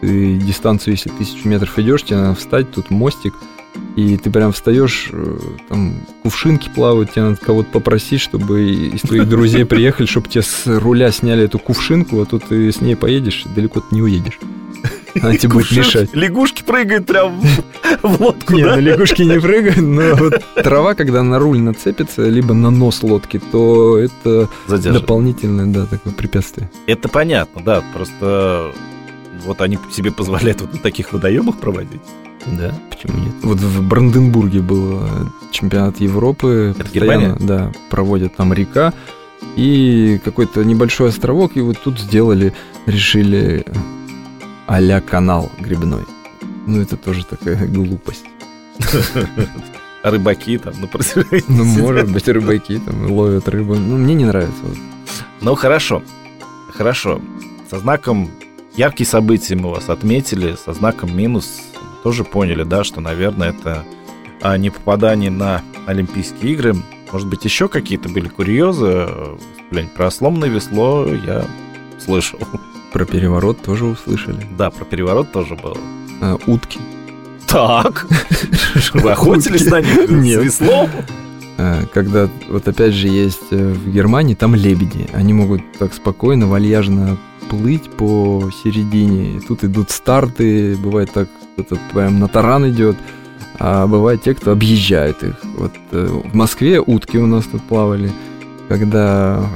Ты 0.00 0.36
дистанцию, 0.36 0.94
если 0.94 1.08
тысячу 1.08 1.48
метров 1.48 1.76
идешь, 1.80 2.04
тебе 2.04 2.18
надо 2.18 2.36
встать, 2.36 2.70
тут 2.70 2.88
мостик, 2.90 3.34
и 3.96 4.16
ты 4.16 4.30
прям 4.30 4.52
встаешь, 4.52 5.08
э, 5.12 5.38
там 5.68 5.94
кувшинки 6.22 6.70
плавают, 6.72 7.10
тебе 7.12 7.24
надо 7.24 7.36
кого-то 7.38 7.70
попросить, 7.72 8.20
чтобы 8.20 8.64
из 8.64 9.00
твоих 9.00 9.28
друзей 9.28 9.64
приехали, 9.64 10.06
чтобы 10.06 10.28
тебе 10.28 10.42
с 10.42 10.66
руля 10.66 11.10
сняли 11.10 11.42
эту 11.42 11.58
кувшинку, 11.58 12.20
а 12.20 12.26
тут 12.26 12.44
ты 12.44 12.70
с 12.70 12.80
ней 12.80 12.94
поедешь, 12.94 13.44
далеко 13.56 13.80
ты 13.80 13.92
не 13.96 14.02
уедешь. 14.02 14.38
Она 15.20 15.36
тебе 15.36 15.54
будет 15.54 15.70
мешать. 15.72 16.10
Лягушки 16.12 16.62
прыгают 16.62 17.06
прям 17.06 17.40
в, 18.02 18.20
лодку, 18.20 18.54
Не, 18.54 18.64
да? 18.64 18.76
на 18.76 18.80
лягушки 18.80 19.22
не 19.22 19.40
прыгают, 19.40 19.78
но 19.78 20.14
вот 20.16 20.42
трава, 20.62 20.94
когда 20.94 21.22
на 21.22 21.38
руль 21.38 21.58
нацепится, 21.58 22.28
либо 22.28 22.54
на 22.54 22.70
нос 22.70 23.02
лодки, 23.02 23.40
то 23.52 23.98
это 23.98 24.48
дополнительное, 24.68 25.66
да, 25.66 25.86
такое 25.86 26.12
препятствие. 26.12 26.70
Это 26.86 27.08
понятно, 27.08 27.62
да. 27.62 27.82
Просто 27.94 28.72
вот 29.44 29.60
они 29.60 29.78
себе 29.92 30.10
позволяют 30.10 30.60
вот 30.60 30.72
на 30.74 30.78
таких 30.78 31.12
водоемах 31.12 31.58
проводить. 31.58 32.02
Да, 32.46 32.72
почему 32.90 33.18
нет? 33.18 33.34
Вот 33.42 33.58
в 33.58 33.86
Бранденбурге 33.86 34.60
был 34.60 35.02
э, 35.02 35.08
чемпионат 35.50 36.00
Европы. 36.00 36.74
Это 36.74 36.84
постоянно, 36.84 37.36
Да, 37.40 37.72
проводят 37.90 38.36
там 38.36 38.52
река 38.52 38.92
и 39.56 40.20
какой-то 40.24 40.64
небольшой 40.64 41.10
островок, 41.10 41.56
и 41.56 41.60
вот 41.60 41.78
тут 41.78 41.98
сделали, 41.98 42.54
решили 42.86 43.64
а-ля 44.68 45.00
канал 45.00 45.50
грибной. 45.58 46.04
Ну, 46.66 46.80
это 46.80 46.96
тоже 46.96 47.24
такая 47.24 47.66
глупость. 47.66 48.24
А 50.00 50.12
рыбаки 50.12 50.56
там 50.58 50.74
на 50.80 50.86
протяжении 50.86 51.42
Ну, 51.48 51.64
может 51.64 52.12
быть, 52.12 52.28
рыбаки 52.28 52.78
там 52.78 53.10
ловят 53.10 53.48
рыбу. 53.48 53.74
Ну, 53.74 53.96
мне 53.96 54.14
не 54.14 54.26
нравится. 54.26 54.62
Ну, 55.40 55.56
хорошо. 55.56 56.04
Хорошо. 56.72 57.20
Со 57.68 57.80
знаком 57.80 58.30
яркие 58.76 59.08
события 59.08 59.56
мы 59.56 59.70
вас 59.70 59.88
отметили, 59.88 60.54
со 60.54 60.72
знаком 60.72 61.16
минус 61.16 61.62
тоже 62.04 62.22
поняли, 62.22 62.62
да, 62.62 62.84
что, 62.84 63.00
наверное, 63.00 63.50
это 63.50 63.84
а, 64.40 64.56
не 64.56 64.70
попадание 64.70 65.32
на 65.32 65.62
Олимпийские 65.86 66.52
игры. 66.52 66.76
Может 67.10 67.26
быть, 67.26 67.44
еще 67.44 67.68
какие-то 67.68 68.08
были 68.08 68.28
курьезы? 68.28 69.08
Блин, 69.72 69.88
про 69.96 70.12
сломанное 70.12 70.48
весло 70.48 71.06
я 71.06 71.44
слышал. 71.98 72.38
Про 72.92 73.04
переворот 73.04 73.60
тоже 73.62 73.84
услышали. 73.84 74.46
Да, 74.56 74.70
про 74.70 74.84
переворот 74.84 75.30
тоже 75.32 75.54
было. 75.56 75.76
А, 76.20 76.38
утки. 76.46 76.80
Так. 77.46 78.06
Вы 78.94 79.10
охотились 79.12 79.66
на 79.66 79.80
них 79.80 80.06
с 80.08 80.10
Нет. 80.10 80.42
веслом? 80.42 80.88
А, 81.58 81.84
Когда, 81.92 82.28
вот 82.48 82.66
опять 82.68 82.94
же, 82.94 83.08
есть 83.08 83.48
э, 83.50 83.72
в 83.72 83.90
Германии, 83.90 84.34
там 84.34 84.54
лебеди. 84.54 85.06
Они 85.12 85.32
могут 85.32 85.60
так 85.78 85.92
спокойно, 85.94 86.46
вальяжно 86.46 87.16
плыть 87.50 87.90
по 87.90 88.50
середине. 88.62 89.36
И 89.36 89.40
тут 89.40 89.64
идут 89.64 89.90
старты, 89.90 90.76
бывает 90.76 91.10
так, 91.12 91.28
кто-то 91.54 91.78
прям 91.92 92.18
на 92.20 92.28
таран 92.28 92.68
идет, 92.70 92.96
а 93.58 93.86
бывает 93.86 94.22
те, 94.22 94.34
кто 94.34 94.52
объезжает 94.52 95.22
их. 95.22 95.34
Вот 95.56 95.72
э, 95.92 96.06
в 96.24 96.34
Москве 96.34 96.80
утки 96.80 97.16
у 97.18 97.26
нас 97.26 97.44
тут 97.46 97.62
плавали, 97.62 98.12
когда 98.68 99.48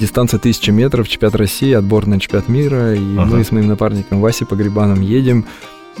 дистанция 0.00 0.38
1000 0.38 0.72
метров, 0.72 1.08
чемпионат 1.08 1.36
России, 1.36 1.72
отбор 1.72 2.06
на 2.06 2.18
чемпионат 2.18 2.48
мира, 2.48 2.94
и 2.94 3.16
ага. 3.16 3.36
мы 3.36 3.44
с 3.44 3.52
моим 3.52 3.68
напарником 3.68 4.20
Васей 4.20 4.46
Погребаном 4.46 5.02
едем, 5.02 5.44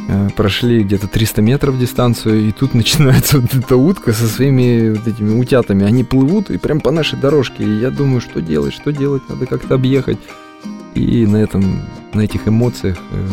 э, 0.08 0.30
прошли 0.34 0.82
где-то 0.82 1.06
300 1.06 1.42
метров 1.42 1.78
дистанцию, 1.78 2.48
и 2.48 2.52
тут 2.52 2.74
начинается 2.74 3.40
вот 3.40 3.54
эта 3.54 3.76
утка 3.76 4.12
со 4.12 4.26
своими 4.26 4.90
вот 4.96 5.06
этими 5.06 5.38
утятами. 5.38 5.84
Они 5.84 6.02
плывут 6.02 6.50
и 6.50 6.56
прям 6.56 6.80
по 6.80 6.90
нашей 6.90 7.18
дорожке. 7.18 7.62
И 7.62 7.78
я 7.78 7.90
думаю, 7.90 8.20
что 8.20 8.40
делать, 8.40 8.72
что 8.72 8.90
делать, 8.90 9.22
надо 9.28 9.46
как-то 9.46 9.74
объехать. 9.74 10.18
И 10.94 11.26
на 11.26 11.36
этом, 11.36 11.82
на 12.14 12.22
этих 12.22 12.48
эмоциях 12.48 12.96
э, 13.12 13.26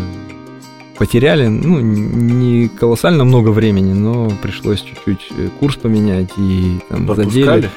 потеряли, 0.98 1.48
ну, 1.48 1.80
не 1.80 2.68
колоссально 2.68 3.24
много 3.24 3.50
времени, 3.50 3.94
но 3.94 4.30
пришлось 4.42 4.82
чуть-чуть 4.82 5.28
э, 5.38 5.48
курс 5.62 5.78
поменять 5.78 6.32
и 6.38 6.80
там 6.90 7.08
задели. 7.16 7.70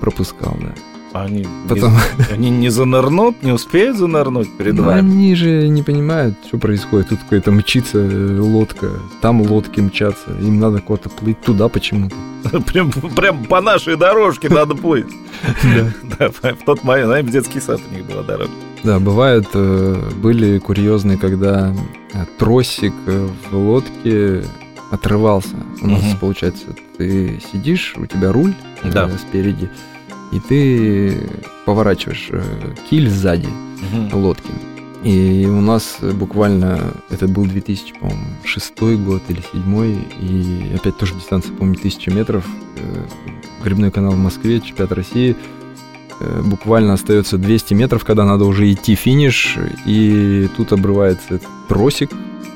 Пропускал, 0.00 0.56
да. 0.60 0.74
Они, 1.14 1.46
Потом... 1.68 1.92
не, 1.92 2.34
они 2.34 2.50
не 2.50 2.70
занырнут, 2.70 3.40
не 3.44 3.52
успеют 3.52 3.96
занырнуть 3.96 4.52
перед 4.56 4.74
ну, 4.74 4.82
вами? 4.82 4.98
Они 4.98 5.34
же 5.36 5.68
не 5.68 5.84
понимают, 5.84 6.34
что 6.48 6.58
происходит. 6.58 7.10
Тут 7.10 7.20
какая-то 7.20 7.52
мчится 7.52 7.98
э, 7.98 8.38
лодка, 8.40 8.90
там 9.20 9.40
лодки 9.40 9.80
мчатся. 9.80 10.32
Им 10.40 10.58
надо 10.58 10.80
куда-то 10.80 11.10
плыть 11.10 11.40
туда 11.40 11.68
почему-то. 11.68 12.16
Прям, 12.72 12.90
прям 12.90 13.44
по 13.44 13.60
нашей 13.60 13.96
дорожке 13.96 14.48
надо 14.48 14.74
плыть. 14.74 15.06
Да. 16.18 16.30
В 16.30 16.64
тот 16.66 16.82
момент, 16.82 17.06
знаешь, 17.06 17.26
детский 17.26 17.60
сад 17.60 17.80
у 17.88 17.94
них 17.94 18.04
была 18.06 18.22
дорога. 18.22 18.50
Да, 18.82 18.98
бывает, 18.98 19.46
э, 19.54 20.10
были 20.16 20.58
курьезные, 20.58 21.16
когда 21.16 21.72
э, 22.12 22.24
тросик 22.38 22.92
в 23.06 23.56
лодке 23.56 24.42
отрывался. 24.90 25.56
У 25.80 25.86
нас, 25.86 26.02
получается, 26.20 26.64
ты 26.98 27.40
сидишь, 27.52 27.94
у 27.96 28.06
тебя 28.06 28.32
руль 28.32 28.54
спереди, 29.28 29.70
и 30.34 30.40
ты 30.40 31.30
поворачиваешь 31.64 32.28
э, 32.30 32.42
киль 32.90 33.08
сзади 33.08 33.48
угу. 33.48 34.18
лодки. 34.18 34.50
И 35.04 35.46
у 35.46 35.60
нас 35.60 35.98
буквально, 36.00 36.94
это 37.10 37.28
был 37.28 37.44
2006 37.44 38.80
год 38.80 39.22
или 39.28 39.42
2007, 39.52 40.04
и 40.20 40.74
опять 40.74 40.96
тоже 40.96 41.14
дистанция, 41.14 41.54
помню, 41.54 41.76
1000 41.78 42.10
метров, 42.10 42.44
э, 42.76 43.04
грибной 43.62 43.90
канал 43.90 44.12
в 44.12 44.18
Москве, 44.18 44.60
чемпионат 44.60 44.92
России, 44.92 45.36
э, 46.20 46.42
буквально 46.42 46.94
остается 46.94 47.38
200 47.38 47.74
метров, 47.74 48.04
когда 48.04 48.24
надо 48.24 48.44
уже 48.46 48.72
идти 48.72 48.94
финиш, 48.94 49.58
и 49.86 50.48
тут 50.56 50.72
обрывается 50.72 51.38
тросик, 51.68 52.10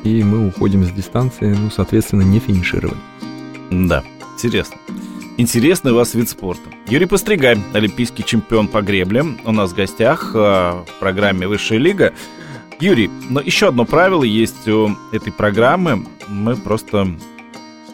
и 0.04 0.22
мы 0.22 0.48
уходим 0.48 0.84
с 0.84 0.90
дистанции, 0.90 1.54
ну, 1.54 1.70
соответственно, 1.70 2.22
не 2.22 2.40
финишировали. 2.40 2.98
Да, 3.70 4.02
интересно. 4.34 4.78
Интересный 5.40 5.92
у 5.92 5.94
вас 5.94 6.14
вид 6.14 6.29
спорта. 6.29 6.68
Юрий 6.88 7.07
Постригай, 7.07 7.57
олимпийский 7.72 8.24
чемпион 8.24 8.66
по 8.66 8.83
гребле, 8.83 9.24
у 9.44 9.53
нас 9.53 9.70
в 9.70 9.77
гостях 9.77 10.33
э, 10.35 10.38
в 10.38 10.88
программе 10.98 11.46
«Высшая 11.46 11.79
лига». 11.79 12.12
Юрий, 12.81 13.09
но 13.31 13.40
еще 13.40 13.68
одно 13.68 13.85
правило 13.85 14.24
есть 14.24 14.66
у 14.66 14.96
этой 15.12 15.33
программы. 15.33 16.05
Мы 16.27 16.57
просто 16.57 17.07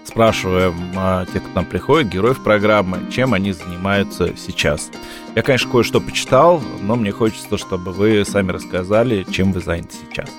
спрашиваем 0.06 0.74
а, 0.96 1.26
тех, 1.26 1.42
кто 1.42 1.52
к 1.52 1.54
нам 1.54 1.66
приходит, 1.66 2.08
героев 2.08 2.42
программы, 2.42 3.00
чем 3.10 3.34
они 3.34 3.52
занимаются 3.52 4.32
сейчас. 4.38 4.90
Я, 5.34 5.42
конечно, 5.42 5.70
кое-что 5.70 6.00
почитал, 6.00 6.62
но 6.80 6.96
мне 6.96 7.12
хочется, 7.12 7.58
чтобы 7.58 7.92
вы 7.92 8.24
сами 8.24 8.52
рассказали, 8.52 9.26
чем 9.30 9.52
вы 9.52 9.60
заняты 9.60 9.94
сейчас. 10.00 10.30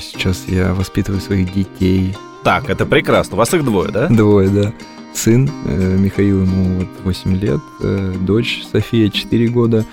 Сейчас 0.00 0.44
я 0.46 0.72
воспитываю 0.72 1.20
своих 1.20 1.52
детей. 1.52 2.16
Так, 2.42 2.70
это 2.70 2.86
прекрасно. 2.86 3.34
У 3.34 3.38
вас 3.38 3.52
их 3.52 3.64
двое, 3.64 3.90
да? 3.90 4.08
Двое, 4.08 4.48
да 4.48 4.72
сын 5.14 5.50
э, 5.66 5.96
Михаил, 5.98 6.42
ему 6.42 6.80
вот 6.80 6.88
8 7.04 7.36
лет, 7.36 7.60
э, 7.80 8.14
дочь 8.20 8.64
София 8.70 9.08
4 9.08 9.48
года. 9.48 9.84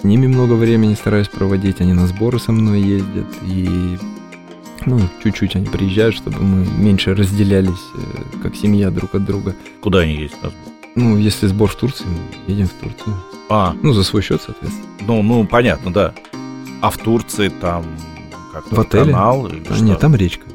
С 0.00 0.04
ними 0.04 0.26
много 0.26 0.54
времени 0.54 0.94
стараюсь 0.94 1.28
проводить, 1.28 1.80
они 1.80 1.94
на 1.94 2.06
сборы 2.06 2.38
со 2.38 2.52
мной 2.52 2.80
ездят, 2.80 3.26
и 3.42 3.96
ну, 4.84 5.00
чуть-чуть 5.22 5.56
они 5.56 5.66
приезжают, 5.66 6.14
чтобы 6.14 6.40
мы 6.40 6.66
меньше 6.78 7.14
разделялись, 7.14 7.72
э, 7.94 8.38
как 8.42 8.54
семья 8.54 8.90
друг 8.90 9.14
от 9.14 9.24
друга. 9.24 9.54
Куда 9.80 10.00
они 10.00 10.14
ездят 10.14 10.42
на 10.42 10.50
сбор? 10.50 10.72
Ну, 10.94 11.16
если 11.18 11.46
сбор 11.46 11.68
в 11.68 11.76
Турции, 11.76 12.06
мы 12.06 12.52
едем 12.52 12.68
в 12.68 12.72
Турцию. 12.72 13.16
А. 13.48 13.74
Ну, 13.82 13.92
за 13.92 14.02
свой 14.02 14.22
счет, 14.22 14.40
соответственно. 14.44 14.86
Ну, 15.00 15.22
ну, 15.22 15.46
понятно, 15.46 15.92
да. 15.92 16.14
А 16.80 16.90
в 16.90 16.98
Турции 16.98 17.48
там 17.48 17.84
как 18.52 18.70
в 18.70 18.80
отеле? 18.80 19.04
канал? 19.06 19.46
Или 19.48 19.62
а, 19.68 19.74
что? 19.74 19.84
Нет, 19.84 19.98
там 19.98 20.14
речка. 20.14 20.46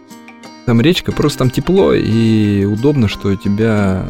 Там 0.71 0.79
речка, 0.79 1.11
просто 1.11 1.39
там 1.39 1.49
тепло 1.49 1.93
и 1.93 2.63
удобно, 2.63 3.09
что 3.09 3.35
тебя 3.35 4.07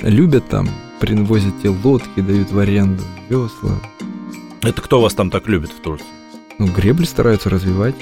любят 0.00 0.48
там, 0.48 0.70
привозят 1.00 1.60
тебе 1.60 1.68
лодки, 1.84 2.20
дают 2.20 2.50
в 2.50 2.58
аренду, 2.58 3.02
весла. 3.28 3.78
Это 4.62 4.80
кто 4.80 5.02
вас 5.02 5.12
там 5.12 5.30
так 5.30 5.48
любит 5.48 5.70
в 5.70 5.82
Турции? 5.82 6.06
Ну, 6.58 6.66
гребли 6.66 7.04
стараются 7.04 7.50
развивать. 7.50 7.94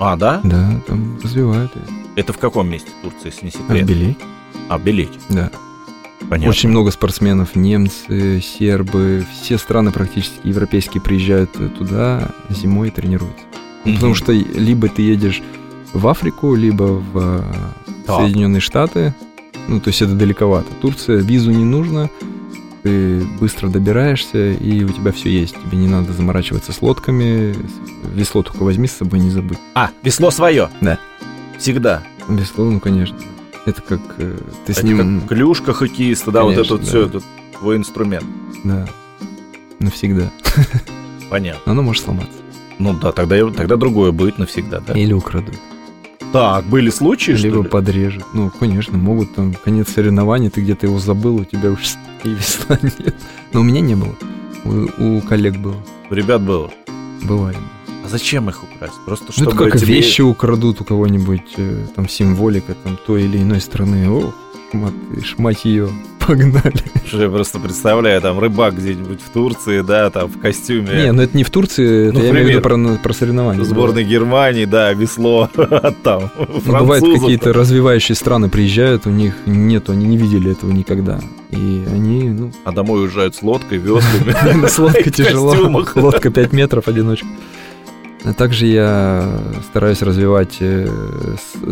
А, 0.00 0.16
да? 0.16 0.40
Да, 0.42 0.82
там 0.88 1.20
развивают. 1.22 1.70
Это 2.16 2.32
в 2.32 2.38
каком 2.38 2.68
месте 2.68 2.90
Турции, 3.00 3.26
если 3.26 3.44
не 3.44 3.52
секрет? 3.52 3.82
А 3.82 3.84
в 3.84 3.86
Белеке. 3.86 4.16
А, 4.70 4.78
в 4.78 4.82
Белеке. 4.82 5.18
Да. 5.28 5.52
Понятно. 6.28 6.50
Очень 6.50 6.70
много 6.70 6.90
спортсменов, 6.90 7.54
немцы, 7.54 8.40
сербы, 8.40 9.24
все 9.40 9.56
страны 9.56 9.92
практически 9.92 10.40
европейские 10.42 11.00
приезжают 11.00 11.52
туда 11.78 12.32
зимой 12.50 12.88
и 12.88 12.90
тренируются. 12.90 13.44
Mm-hmm. 13.84 13.94
Потому 13.94 14.16
что 14.16 14.32
либо 14.32 14.88
ты 14.88 15.02
едешь 15.02 15.44
в 15.94 16.06
Африку, 16.08 16.54
либо 16.54 16.82
в 16.82 17.16
э, 17.16 17.42
да. 18.06 18.18
Соединенные 18.18 18.60
Штаты. 18.60 19.14
Ну, 19.68 19.80
то 19.80 19.88
есть 19.88 20.02
это 20.02 20.12
далековато. 20.12 20.68
Турция, 20.82 21.18
визу 21.18 21.50
не 21.50 21.64
нужно, 21.64 22.10
ты 22.82 23.24
быстро 23.40 23.68
добираешься, 23.68 24.50
и 24.50 24.84
у 24.84 24.90
тебя 24.90 25.10
все 25.12 25.30
есть. 25.30 25.54
Тебе 25.54 25.78
не 25.78 25.88
надо 25.88 26.12
заморачиваться 26.12 26.72
с 26.72 26.82
лодками. 26.82 27.54
Весло 28.14 28.42
только 28.42 28.62
возьми 28.62 28.86
с 28.86 28.92
собой, 28.92 29.20
не 29.20 29.30
забудь. 29.30 29.56
А, 29.74 29.90
весло 30.02 30.30
свое? 30.30 30.68
Да. 30.82 30.98
Всегда? 31.58 32.02
Весло, 32.28 32.64
ну, 32.64 32.80
конечно. 32.80 33.16
Это 33.64 33.80
как 33.80 34.00
э, 34.18 34.36
ты 34.66 34.72
это 34.72 34.80
с 34.80 34.82
ним... 34.82 35.20
как 35.20 35.30
клюшка 35.30 35.72
хоккеиста, 35.72 36.30
да, 36.30 36.42
конечно, 36.42 36.58
вот 36.58 36.66
это 36.66 36.74
вот 36.74 36.80
да. 36.82 36.86
все, 36.86 37.06
это 37.06 37.22
твой 37.58 37.76
инструмент. 37.78 38.26
Да, 38.62 38.86
навсегда. 39.78 40.30
Понятно. 41.30 41.72
Оно 41.72 41.80
может 41.80 42.04
сломаться. 42.04 42.36
Ну 42.78 42.92
да, 42.92 43.12
тогда, 43.12 43.50
тогда 43.50 43.76
другое 43.76 44.12
будет 44.12 44.38
навсегда, 44.38 44.80
да? 44.80 44.92
Или 44.92 45.14
украдут. 45.14 45.54
Так, 46.34 46.64
были 46.64 46.90
случаи, 46.90 47.30
Либо 47.30 47.54
что 47.54 47.62
ли? 47.62 47.68
подрежут. 47.68 48.24
Ну, 48.32 48.50
конечно, 48.50 48.98
могут 48.98 49.36
там 49.36 49.54
конец 49.54 49.90
соревнований, 49.90 50.50
ты 50.50 50.62
где-то 50.62 50.86
его 50.86 50.98
забыл, 50.98 51.36
у 51.36 51.44
тебя 51.44 51.70
уж 51.70 51.94
и 52.24 52.30
весла 52.30 52.76
нет. 52.82 53.14
Но 53.52 53.60
у 53.60 53.62
меня 53.62 53.80
не 53.80 53.94
было. 53.94 54.16
У, 54.64 55.18
у 55.18 55.20
коллег 55.20 55.56
было. 55.58 55.76
У 56.10 56.14
ребят 56.14 56.42
было? 56.42 56.72
Бывает. 57.22 57.56
А 58.04 58.08
зачем 58.08 58.48
их 58.48 58.64
украсть? 58.64 58.96
Просто 59.06 59.30
чтобы 59.30 59.52
ну, 59.52 59.60
это 59.60 59.70
как 59.70 59.80
тебе... 59.80 59.94
вещи 59.94 60.22
украдут 60.22 60.80
у 60.80 60.84
кого-нибудь, 60.84 61.54
э, 61.56 61.86
там 61.94 62.08
символика 62.08 62.74
там 62.82 62.98
той 63.06 63.26
или 63.26 63.38
иной 63.38 63.60
страны. 63.60 64.10
Ох, 64.10 64.34
шмат, 64.72 64.92
шмать 65.22 65.64
ее. 65.64 65.88
Погнали. 66.26 66.82
Я 67.12 67.28
просто 67.28 67.58
представляю, 67.58 68.20
там 68.20 68.38
рыбак 68.38 68.76
где-нибудь 68.76 69.20
в 69.20 69.30
Турции, 69.30 69.82
да, 69.82 70.10
там 70.10 70.28
в 70.28 70.40
костюме. 70.40 71.04
Не, 71.04 71.12
ну 71.12 71.22
это 71.22 71.36
не 71.36 71.44
в 71.44 71.50
Турции, 71.50 72.08
это 72.08 72.18
ну, 72.18 72.24
я 72.24 72.30
имею 72.30 72.46
в 72.46 72.48
виду 72.50 72.60
про, 72.60 72.76
про 73.02 73.12
соревнования. 73.12 73.62
Сборной 73.64 74.04
Германии, 74.04 74.64
да, 74.64 74.92
весло 74.92 75.50
там. 76.02 76.30
Ну, 76.64 76.78
бывает, 76.78 77.02
какие-то 77.02 77.52
развивающие 77.52 78.16
страны 78.16 78.48
приезжают, 78.48 79.06
у 79.06 79.10
них 79.10 79.34
нету, 79.46 79.92
они 79.92 80.06
не 80.06 80.16
видели 80.16 80.52
этого 80.52 80.70
никогда. 80.70 81.20
И 81.50 81.84
они, 81.92 82.30
ну... 82.30 82.52
А 82.64 82.72
домой 82.72 83.02
уезжают 83.02 83.36
с 83.36 83.42
лодкой, 83.42 83.78
веслами. 83.78 84.66
С 84.66 84.78
лодкой 84.78 85.12
тяжело. 85.12 85.84
Лодка 85.94 86.30
5 86.30 86.52
метров, 86.52 86.88
одиночка. 86.88 87.26
А 88.24 88.32
также 88.32 88.66
я 88.66 89.28
стараюсь 89.68 90.00
развивать 90.00 90.56
э, 90.60 90.88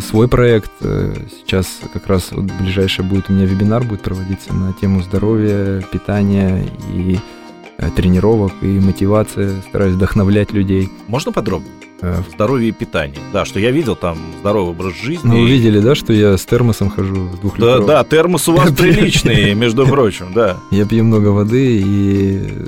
свой 0.01 0.29
проект. 0.29 0.71
Э, 0.83 1.15
сейчас 1.39 1.81
как 1.95 2.07
раз 2.07 2.31
вот 2.31 2.45
ближайшее 2.61 3.07
будет 3.07 3.31
у 3.31 3.33
меня 3.33 3.47
вебинар 3.47 3.83
будет 3.83 4.03
проводиться 4.03 4.53
на 4.53 4.75
тему 4.75 5.01
здоровья, 5.03 5.81
питания 5.91 6.67
и 6.93 7.19
э, 7.79 7.91
тренировок 7.97 8.53
и 8.61 8.67
мотивации. 8.67 9.63
Стараюсь 9.69 9.95
вдохновлять 9.95 10.53
людей. 10.53 10.91
Можно 11.09 11.33
подробнее? 11.33 11.73
Здоровье 12.35 12.71
и 12.71 12.73
питание. 12.73 13.21
Да, 13.33 13.45
что 13.45 13.61
я 13.61 13.71
видел 13.71 13.95
там 13.95 14.19
здоровый 14.41 14.73
образ 14.73 14.95
жизни. 15.01 15.21
Ну, 15.25 15.41
вы 15.41 15.49
видели, 15.49 15.79
да, 15.79 15.95
что 15.95 16.13
я 16.13 16.37
с 16.37 16.45
термосом 16.45 16.91
хожу 16.91 17.29
с 17.29 17.39
двухлитровым? 17.39 17.87
Да, 17.87 18.03
да, 18.03 18.05
термос 18.05 18.49
у 18.49 18.55
вас 18.55 18.73
приличный, 18.77 19.55
между 19.55 19.87
прочим, 19.87 20.33
да. 20.35 20.57
Я 20.73 20.85
пью 20.85 21.05
много 21.05 21.29
воды 21.29 21.81
и 21.81 22.67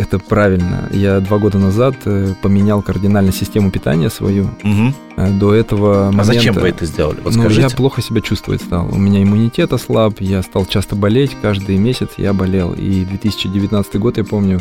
это 0.00 0.18
правильно. 0.18 0.88
Я 0.92 1.20
два 1.20 1.38
года 1.38 1.58
назад 1.58 1.94
э, 2.06 2.34
поменял 2.40 2.80
кардинально 2.80 3.32
систему 3.32 3.70
питания 3.70 4.08
свою. 4.08 4.44
Угу. 4.64 5.28
До 5.38 5.54
этого 5.54 6.06
момента... 6.06 6.22
А 6.22 6.24
зачем 6.24 6.54
вы 6.54 6.68
это 6.68 6.86
сделали? 6.86 7.20
Вот 7.22 7.34
ну, 7.34 7.48
я 7.50 7.68
плохо 7.68 8.00
себя 8.00 8.22
чувствовать 8.22 8.62
стал. 8.62 8.88
У 8.90 8.98
меня 8.98 9.22
иммунитет 9.22 9.72
ослаб, 9.72 10.20
я 10.20 10.42
стал 10.42 10.64
часто 10.64 10.96
болеть. 10.96 11.36
Каждый 11.42 11.76
месяц 11.76 12.10
я 12.16 12.32
болел. 12.32 12.72
И 12.72 13.04
2019 13.04 13.96
год, 13.96 14.16
я 14.16 14.24
помню, 14.24 14.60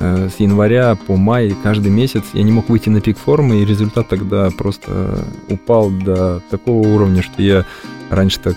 э, 0.00 0.28
с 0.28 0.40
января 0.40 0.96
по 1.06 1.16
май 1.16 1.54
каждый 1.62 1.92
месяц 1.92 2.24
я 2.32 2.42
не 2.42 2.50
мог 2.50 2.68
выйти 2.68 2.88
на 2.88 3.00
пик 3.00 3.16
формы, 3.16 3.62
и 3.62 3.64
результат 3.64 4.08
тогда 4.08 4.50
просто 4.50 5.24
упал 5.48 5.90
до 5.90 6.42
такого 6.50 6.86
уровня, 6.88 7.22
что 7.22 7.42
я 7.42 7.64
Раньше 8.10 8.40
так, 8.40 8.56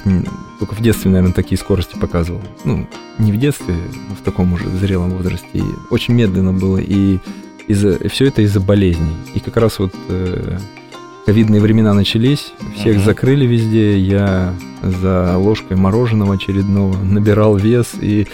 только 0.59 0.73
в 0.73 0.81
детстве, 0.81 1.11
наверное, 1.11 1.33
такие 1.33 1.57
скорости 1.59 1.95
показывал. 1.97 2.41
Ну, 2.65 2.87
не 3.19 3.31
в 3.31 3.37
детстве, 3.37 3.75
но 4.09 4.15
в 4.15 4.21
таком 4.21 4.51
уже 4.53 4.67
зрелом 4.69 5.11
возрасте. 5.11 5.47
И 5.53 5.63
очень 5.91 6.15
медленно 6.15 6.51
было, 6.51 6.77
и 6.79 7.19
из-за, 7.67 8.09
все 8.09 8.25
это 8.25 8.41
из-за 8.41 8.59
болезней. 8.59 9.15
И 9.35 9.39
как 9.39 9.55
раз 9.57 9.77
вот 9.77 9.93
э, 10.09 10.57
ковидные 11.25 11.61
времена 11.61 11.93
начались, 11.93 12.51
всех 12.75 12.95
Мгм. 12.97 13.05
закрыли 13.05 13.45
везде, 13.45 13.97
я 13.99 14.53
за 14.81 15.37
ложкой 15.37 15.77
мороженого 15.77 16.33
очередного 16.33 16.97
набирал 16.97 17.55
вес 17.55 17.91
и 18.01 18.27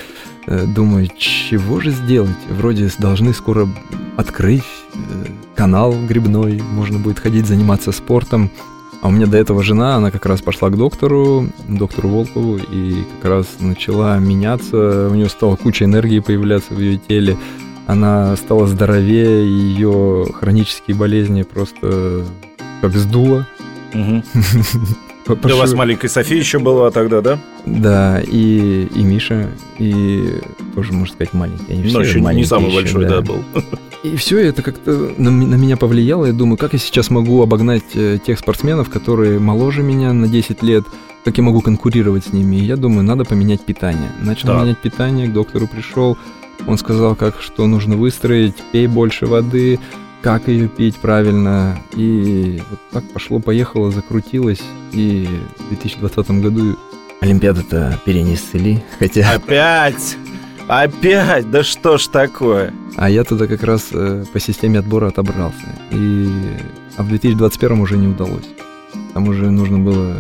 э, 0.48 0.66
думаю, 0.66 1.10
чего 1.18 1.80
же 1.82 1.92
сделать? 1.92 2.38
Вроде 2.50 2.90
должны 2.98 3.34
скоро 3.34 3.68
открыть 4.16 4.64
э, 4.96 5.26
канал 5.56 5.94
грибной, 6.08 6.62
можно 6.62 6.98
будет 6.98 7.20
ходить 7.20 7.46
заниматься 7.46 7.92
спортом. 7.92 8.50
А 9.02 9.08
у 9.08 9.12
меня 9.12 9.28
до 9.28 9.38
этого 9.38 9.64
жена, 9.64 9.96
она 9.96 10.12
как 10.12 10.26
раз 10.26 10.42
пошла 10.42 10.70
к 10.70 10.76
доктору, 10.78 11.48
доктору 11.68 12.10
Волкову, 12.10 12.58
и 12.58 13.04
как 13.22 13.32
раз 13.32 13.48
начала 13.60 14.18
меняться, 14.20 15.08
у 15.10 15.16
нее 15.16 15.30
стала 15.30 15.56
куча 15.56 15.86
энергии 15.86 16.20
появляться 16.20 16.74
в 16.74 16.80
ее 16.80 16.98
теле, 16.98 17.38
она 17.88 18.36
стала 18.36 18.68
здоровее, 18.68 19.46
ее 19.48 20.26
хронические 20.34 20.96
болезни 20.98 21.44
просто. 21.44 22.26
По- 25.26 25.36
Да 25.36 25.56
у 25.56 25.58
вас 25.60 25.74
маленькая 25.74 26.08
София 26.10 26.38
еще 26.38 26.60
была 26.60 26.92
тогда, 26.92 27.22
да? 27.22 27.40
Да, 27.78 28.22
и, 28.22 28.88
и 28.96 29.04
Миша, 29.04 29.50
и 29.78 30.42
тоже, 30.76 30.94
можно 30.94 31.14
сказать, 31.14 31.34
маленький. 31.34 31.74
Они 31.74 31.84
все 31.84 32.02
еще 32.02 32.22
не 32.22 32.46
самый 32.46 32.68
еще, 32.68 32.76
большой, 32.76 33.06
да, 33.06 33.22
был. 33.22 33.44
И 34.02 34.16
все 34.16 34.40
это 34.40 34.62
как-то 34.62 35.14
на, 35.18 35.30
на 35.30 35.56
меня 35.56 35.76
повлияло. 35.76 36.26
Я 36.26 36.32
думаю, 36.32 36.58
как 36.58 36.72
я 36.72 36.80
сейчас 36.80 37.10
могу 37.10 37.42
обогнать 37.42 37.84
э, 37.96 38.18
тех 38.26 38.40
спортсменов, 38.40 38.90
которые 38.90 39.40
моложе 39.40 39.84
меня 39.84 40.14
на 40.14 40.30
10 40.30 40.64
лет, 40.64 40.86
как 41.26 41.38
я 41.38 41.44
могу 41.44 41.60
конкурировать 41.60 42.26
с 42.26 42.34
ними. 42.34 42.56
И 42.56 42.64
я 42.64 42.78
думаю, 42.78 43.04
надо 43.04 43.26
поменять 43.26 43.60
питание. 43.66 44.10
Начал 44.22 44.48
Так. 44.48 44.64
менять 44.64 44.78
питание, 44.78 45.28
к 45.28 45.34
доктору 45.34 45.68
пришел. 45.68 46.18
Он 46.66 46.78
сказал, 46.78 47.16
как 47.18 47.42
что 47.42 47.68
нужно 47.68 47.98
выстроить, 47.98 48.56
пей 48.72 48.88
больше 48.88 49.26
воды, 49.26 49.80
как 50.22 50.48
ее 50.48 50.70
пить 50.70 50.96
правильно. 50.96 51.78
И 51.94 52.62
вот 52.70 52.80
так 52.92 53.04
пошло-поехало, 53.12 53.92
закрутилось. 53.92 54.62
И 54.94 55.28
в 55.58 55.70
2020 55.70 56.32
году 56.42 56.78
Олимпиаду-то 57.22 58.00
перенесли. 58.06 58.82
Хотя... 58.98 59.34
Опять! 59.34 60.18
Опять! 60.68 61.50
Да 61.50 61.64
что 61.64 61.98
ж 61.98 62.08
такое? 62.08 62.74
А 62.96 63.10
я 63.10 63.24
туда 63.24 63.48
как 63.48 63.64
раз 63.64 63.90
э, 63.92 64.24
по 64.32 64.40
системе 64.40 64.80
отбора 64.80 65.08
отобрался. 65.08 65.76
И... 65.92 66.30
А 66.98 67.04
в 67.04 67.08
2021 67.08 67.80
уже 67.80 67.98
не 67.98 68.08
удалось. 68.08 68.48
Там 69.14 69.28
уже 69.28 69.50
нужно 69.50 69.80
было 69.80 70.16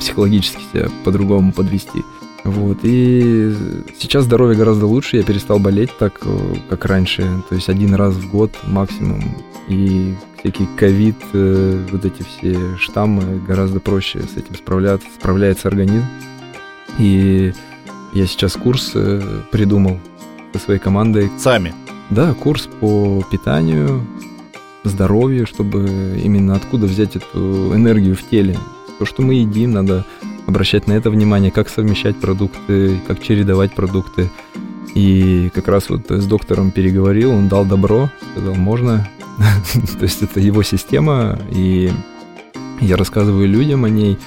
психологически 0.00 0.62
себя 0.72 0.88
по-другому 1.04 1.52
подвести. 1.52 2.04
Вот. 2.44 2.78
И 2.82 3.54
сейчас 3.98 4.24
здоровье 4.24 4.56
гораздо 4.56 4.86
лучше. 4.86 5.16
Я 5.16 5.22
перестал 5.22 5.58
болеть 5.58 5.90
так, 5.98 6.20
э, 6.22 6.54
как 6.70 6.84
раньше. 6.86 7.22
То 7.48 7.54
есть 7.54 7.68
один 7.68 7.94
раз 7.94 8.14
в 8.14 8.30
год 8.30 8.52
максимум. 8.64 9.22
И 9.68 10.14
всякий 10.38 10.66
ковид, 10.76 11.16
э, 11.32 11.84
вот 11.90 12.04
эти 12.04 12.22
все 12.22 12.76
штаммы, 12.78 13.40
гораздо 13.46 13.80
проще 13.80 14.20
с 14.20 14.36
этим 14.36 14.54
справляться, 14.54 15.06
справляется 15.18 15.68
организм. 15.68 16.06
И 16.98 17.52
я 18.12 18.26
сейчас 18.26 18.54
курс 18.54 18.92
э, 18.94 19.42
придумал 19.50 19.98
со 20.52 20.58
своей 20.58 20.80
командой, 20.80 21.30
Сами. 21.38 21.74
да, 22.10 22.34
курс 22.34 22.68
по 22.80 23.22
питанию, 23.30 24.04
здоровью, 24.84 25.46
чтобы 25.46 26.20
именно 26.22 26.54
откуда 26.54 26.86
взять 26.86 27.16
эту 27.16 27.74
энергию 27.74 28.16
в 28.16 28.28
теле. 28.28 28.58
То, 28.98 29.04
что 29.04 29.22
мы 29.22 29.34
едим, 29.34 29.72
надо 29.72 30.04
обращать 30.46 30.86
на 30.86 30.92
это 30.92 31.10
внимание, 31.10 31.50
как 31.50 31.68
совмещать 31.68 32.16
продукты, 32.16 32.98
как 33.06 33.22
чередовать 33.22 33.74
продукты. 33.74 34.30
И 34.94 35.50
как 35.54 35.68
раз 35.68 35.90
вот 35.90 36.10
с 36.10 36.26
доктором 36.26 36.70
переговорил, 36.70 37.30
он 37.32 37.48
дал 37.48 37.64
добро, 37.64 38.10
сказал, 38.32 38.54
можно. 38.54 39.08
То 39.98 40.02
есть 40.02 40.22
это 40.22 40.40
его 40.40 40.62
система, 40.62 41.38
и 41.52 41.92
я 42.80 42.96
рассказываю 42.96 43.46
людям 43.48 43.84
о 43.84 43.90
ней. 43.90 44.18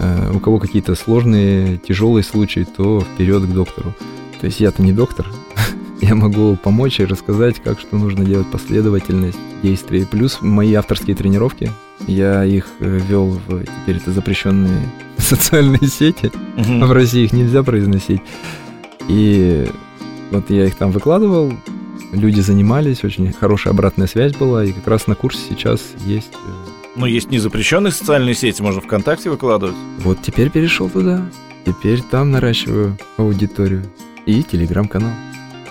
Э, 0.00 0.32
У 0.34 0.40
кого 0.40 0.58
какие-то 0.58 0.94
сложные, 0.94 1.76
тяжелые 1.78 2.24
случаи, 2.24 2.66
то 2.76 3.00
вперед 3.00 3.44
к 3.44 3.52
доктору. 3.52 3.94
То 4.40 4.46
есть 4.46 4.60
я-то 4.60 4.82
не 4.82 4.92
доктор, 4.92 5.26
я 6.00 6.14
могу 6.14 6.56
помочь 6.56 7.00
и 7.00 7.04
рассказать, 7.04 7.62
как 7.62 7.78
что 7.78 7.96
нужно 7.96 8.24
делать, 8.24 8.46
последовательность 8.50 9.38
действий. 9.62 10.06
Плюс 10.10 10.38
мои 10.40 10.72
авторские 10.74 11.14
тренировки. 11.14 11.70
Я 12.06 12.44
их 12.44 12.66
э, 12.80 12.98
вел 13.08 13.38
в 13.46 13.64
теперь 13.64 13.96
это 13.96 14.10
запрещенные 14.10 14.90
социальные 15.18 15.86
сети. 15.86 16.32
Мгм. 16.56 16.86
В 16.86 16.92
России 16.92 17.24
их 17.24 17.32
нельзя 17.32 17.62
произносить. 17.62 18.22
И 19.08 19.68
вот 20.30 20.48
я 20.48 20.66
их 20.66 20.76
там 20.76 20.92
выкладывал, 20.92 21.52
люди 22.12 22.40
занимались, 22.40 23.04
очень 23.04 23.32
хорошая 23.32 23.74
обратная 23.74 24.06
связь 24.06 24.34
была, 24.34 24.64
и 24.64 24.72
как 24.72 24.86
раз 24.86 25.06
на 25.06 25.14
курсе 25.14 25.40
сейчас 25.48 25.80
есть. 26.06 26.32
Ну, 26.96 27.06
есть 27.06 27.30
незапрещенные 27.30 27.92
социальные 27.92 28.34
сети, 28.34 28.60
можно 28.62 28.80
ВКонтакте 28.80 29.30
выкладывать. 29.30 29.76
Вот 29.98 30.20
теперь 30.22 30.50
перешел 30.50 30.88
туда. 30.90 31.22
Теперь 31.64 32.02
там 32.02 32.30
наращиваю 32.30 32.96
аудиторию. 33.16 33.84
И 34.26 34.42
телеграм-канал. 34.42 35.12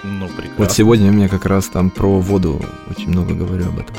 Ну, 0.04 0.28
прекрасно. 0.28 0.56
Вот 0.58 0.72
сегодня 0.72 1.10
у 1.10 1.14
меня 1.14 1.28
как 1.28 1.46
раз 1.46 1.68
там 1.68 1.90
про 1.90 2.20
воду 2.20 2.62
очень 2.90 3.10
много 3.10 3.34
говорю 3.34 3.66
об 3.68 3.80
этом. 3.80 3.96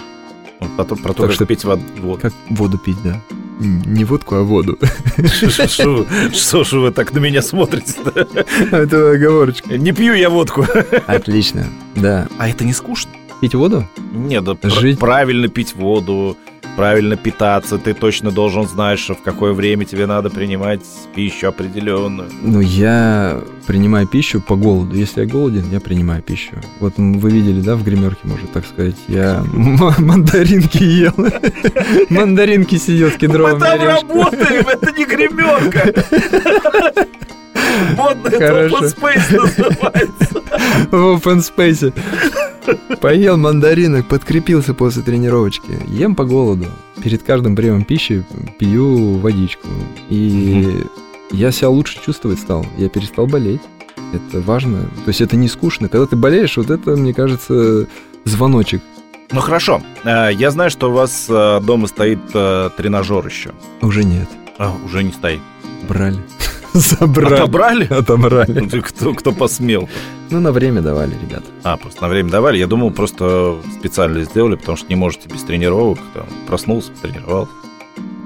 Вот 0.61 0.71
Потом 0.77 0.99
про 0.99 1.13
то, 1.13 1.19
Так 1.23 1.27
как 1.27 1.35
что- 1.35 1.47
пить 1.47 1.65
воду. 1.65 1.83
Вот. 1.99 2.21
Как 2.21 2.33
воду 2.49 2.79
пить, 2.79 2.97
да? 3.05 3.21
Не 3.61 4.05
водку, 4.05 4.37
а 4.37 4.43
воду. 4.43 4.79
Что 5.27 6.07
что 6.33 6.65
ж 6.65 6.73
вы 6.73 6.91
так 6.93 7.13
на 7.13 7.19
меня 7.19 7.43
смотрите-то? 7.43 8.27
Это 8.75 9.11
оговорочка. 9.13 9.77
Не 9.77 9.93
пью 9.93 10.15
я 10.15 10.31
водку. 10.31 10.65
Отлично, 11.07 11.67
да. 11.95 12.27
А 12.39 12.49
это 12.49 12.65
не 12.65 12.73
скучно? 12.73 13.11
Пить 13.43 13.55
воду? 13.55 13.87
Нет, 14.13 14.45
да 14.45 14.57
Жить. 14.63 14.99
правильно 14.99 15.49
пить 15.49 15.75
воду, 15.75 16.37
правильно 16.77 17.17
питаться. 17.17 17.79
Ты 17.79 17.95
точно 17.95 18.31
должен 18.31 18.67
знать, 18.67 18.99
что 18.99 19.15
в 19.15 19.23
какое 19.23 19.53
время 19.53 19.85
тебе 19.85 20.07
надо 20.07 20.31
принимать 20.31 20.81
пищу 21.15 21.49
определенную. 21.49 22.29
Ну, 22.43 22.61
я 22.61 23.41
принимаю 23.67 24.07
пищу 24.07 24.41
по 24.41 24.57
голоду. 24.57 24.97
Если 24.97 25.21
я 25.23 25.27
голоден, 25.27 25.65
я 25.71 25.81
принимаю 25.81 26.23
пищу. 26.23 26.53
Вот 26.81 26.95
вы 26.97 27.31
видели, 27.31 27.61
да, 27.61 27.77
в 27.77 27.85
гримерке, 27.85 28.21
можно 28.25 28.49
так 28.49 28.65
сказать, 28.67 28.97
я 29.09 29.45
м- 29.53 29.79
мандаринки 29.99 30.83
ел. 30.83 31.15
Мандаринки 32.11 32.77
сидел 32.77 33.09
с 33.11 33.13
Мы 33.15 33.19
кедровыми 33.19 33.61
там 33.61 33.81
орешками. 33.81 34.09
работаем, 34.09 34.69
это 34.69 34.93
не 34.93 35.05
гримерка. 35.05 35.95
Модный 38.01 38.31
Хорошо. 38.39 38.79
open 38.79 38.97
space 38.97 39.37
называется. 39.37 40.43
в 40.91 40.95
open 40.95 41.39
space. 41.39 41.93
Поел 43.01 43.37
мандаринок, 43.37 44.07
подкрепился 44.07 44.75
после 44.75 45.03
тренировочки. 45.03 45.79
Ем 45.89 46.15
по 46.15 46.25
голоду. 46.25 46.67
Перед 47.03 47.23
каждым 47.23 47.57
приемом 47.57 47.85
пищи 47.85 48.25
пью 48.59 49.19
водичку. 49.19 49.69
И 50.09 50.85
я 51.31 51.51
себя 51.53 51.71
лучше 51.71 51.99
чувствовать 52.05 52.39
стал. 52.39 52.67
Я 52.79 52.89
перестал 52.89 53.27
болеть. 53.27 53.63
Это 54.13 54.41
важно. 54.41 54.83
То 55.05 55.09
есть 55.09 55.21
это 55.21 55.37
не 55.37 55.49
скучно. 55.49 55.89
Когда 55.89 56.07
ты 56.07 56.17
болеешь, 56.17 56.57
вот 56.57 56.71
это, 56.71 56.97
мне 56.97 57.15
кажется, 57.15 57.87
звоночек. 58.25 58.83
Ну 59.33 59.41
хорошо, 59.41 59.81
Э, 60.05 60.31
я 60.33 60.51
знаю, 60.51 60.71
что 60.71 60.91
у 60.91 60.93
вас 60.93 61.27
э, 61.29 61.61
дома 61.63 61.87
стоит 61.87 62.19
э, 62.35 62.71
тренажер 62.77 63.25
еще. 63.27 63.51
Уже 63.81 64.03
нет. 64.03 64.29
А, 64.59 64.75
уже 64.85 65.05
не 65.05 65.13
стоит. 65.13 65.41
Брали. 65.89 66.19
Забрали. 66.75 67.35
Отобрали? 67.35 67.85
Отобрали. 67.85 68.69
Ну, 68.73 68.83
Кто, 68.83 69.15
кто 69.15 69.33
посмел? 69.33 69.89
Ну, 70.31 70.41
на 70.41 70.53
время 70.53 70.81
давали, 70.83 71.15
ребята. 71.21 71.47
А, 71.65 71.77
просто 71.77 72.03
на 72.03 72.09
время 72.09 72.31
давали. 72.31 72.59
Я 72.59 72.67
думал, 72.67 72.91
просто 72.93 73.59
специально 73.79 74.23
сделали, 74.25 74.57
потому 74.57 74.77
что 74.77 74.89
не 74.89 74.97
можете 74.97 75.29
без 75.29 75.43
тренировок. 75.43 75.99
Там, 76.15 76.27
проснулся, 76.47 76.93
потренировался. 76.93 77.53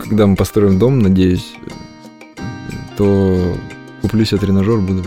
Когда 0.03 0.27
мы 0.27 0.37
построим 0.37 0.79
дом, 0.79 0.99
надеюсь, 0.99 1.55
то 2.97 3.57
куплю 4.03 4.25
себе 4.25 4.41
тренажер, 4.41 4.79
буду... 4.79 5.05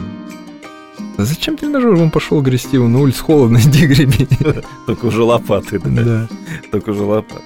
А 1.18 1.24
зачем 1.26 1.58
тренажер? 1.58 1.94
Он 1.94 2.12
пошел 2.12 2.42
грести, 2.42 2.78
на 2.78 3.00
улице 3.00 3.22
холодно, 3.24 3.58
иди 3.64 3.86
греби. 3.86 4.28
Только 4.86 5.06
уже 5.06 5.24
лопаты, 5.24 5.80
да? 5.80 6.04
Да. 6.04 6.28
Только 6.72 6.90
уже 6.92 7.04
лопаты. 7.04 7.42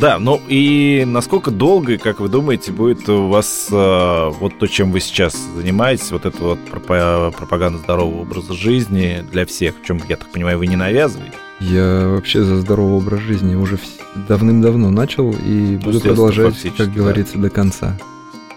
Да, 0.00 0.18
ну 0.18 0.40
и 0.48 1.04
насколько 1.06 1.50
долго, 1.50 1.98
как 1.98 2.20
вы 2.20 2.30
думаете, 2.30 2.72
будет 2.72 3.06
у 3.10 3.28
вас 3.28 3.68
э, 3.70 4.30
вот 4.40 4.58
то, 4.58 4.66
чем 4.66 4.92
вы 4.92 5.00
сейчас 5.00 5.36
занимаетесь, 5.54 6.10
вот 6.10 6.24
это 6.24 6.42
вот 6.42 6.58
пропа- 6.70 7.30
пропаганда 7.36 7.80
здорового 7.80 8.22
образа 8.22 8.54
жизни 8.54 9.22
для 9.30 9.44
всех, 9.44 9.74
в 9.78 9.84
чем, 9.84 10.00
я 10.08 10.16
так 10.16 10.30
понимаю, 10.30 10.58
вы 10.58 10.68
не 10.68 10.76
навязываете? 10.76 11.34
Я 11.60 12.08
вообще 12.08 12.42
за 12.42 12.56
здоровый 12.56 12.94
образ 12.94 13.20
жизни 13.20 13.54
уже 13.54 13.78
давным-давно 14.26 14.90
начал 14.90 15.32
и 15.32 15.76
буду 15.76 15.92
детства 15.92 16.08
продолжать, 16.14 16.54
как 16.78 16.94
да. 16.94 16.94
говорится, 16.94 17.36
до 17.36 17.50
конца. 17.50 17.98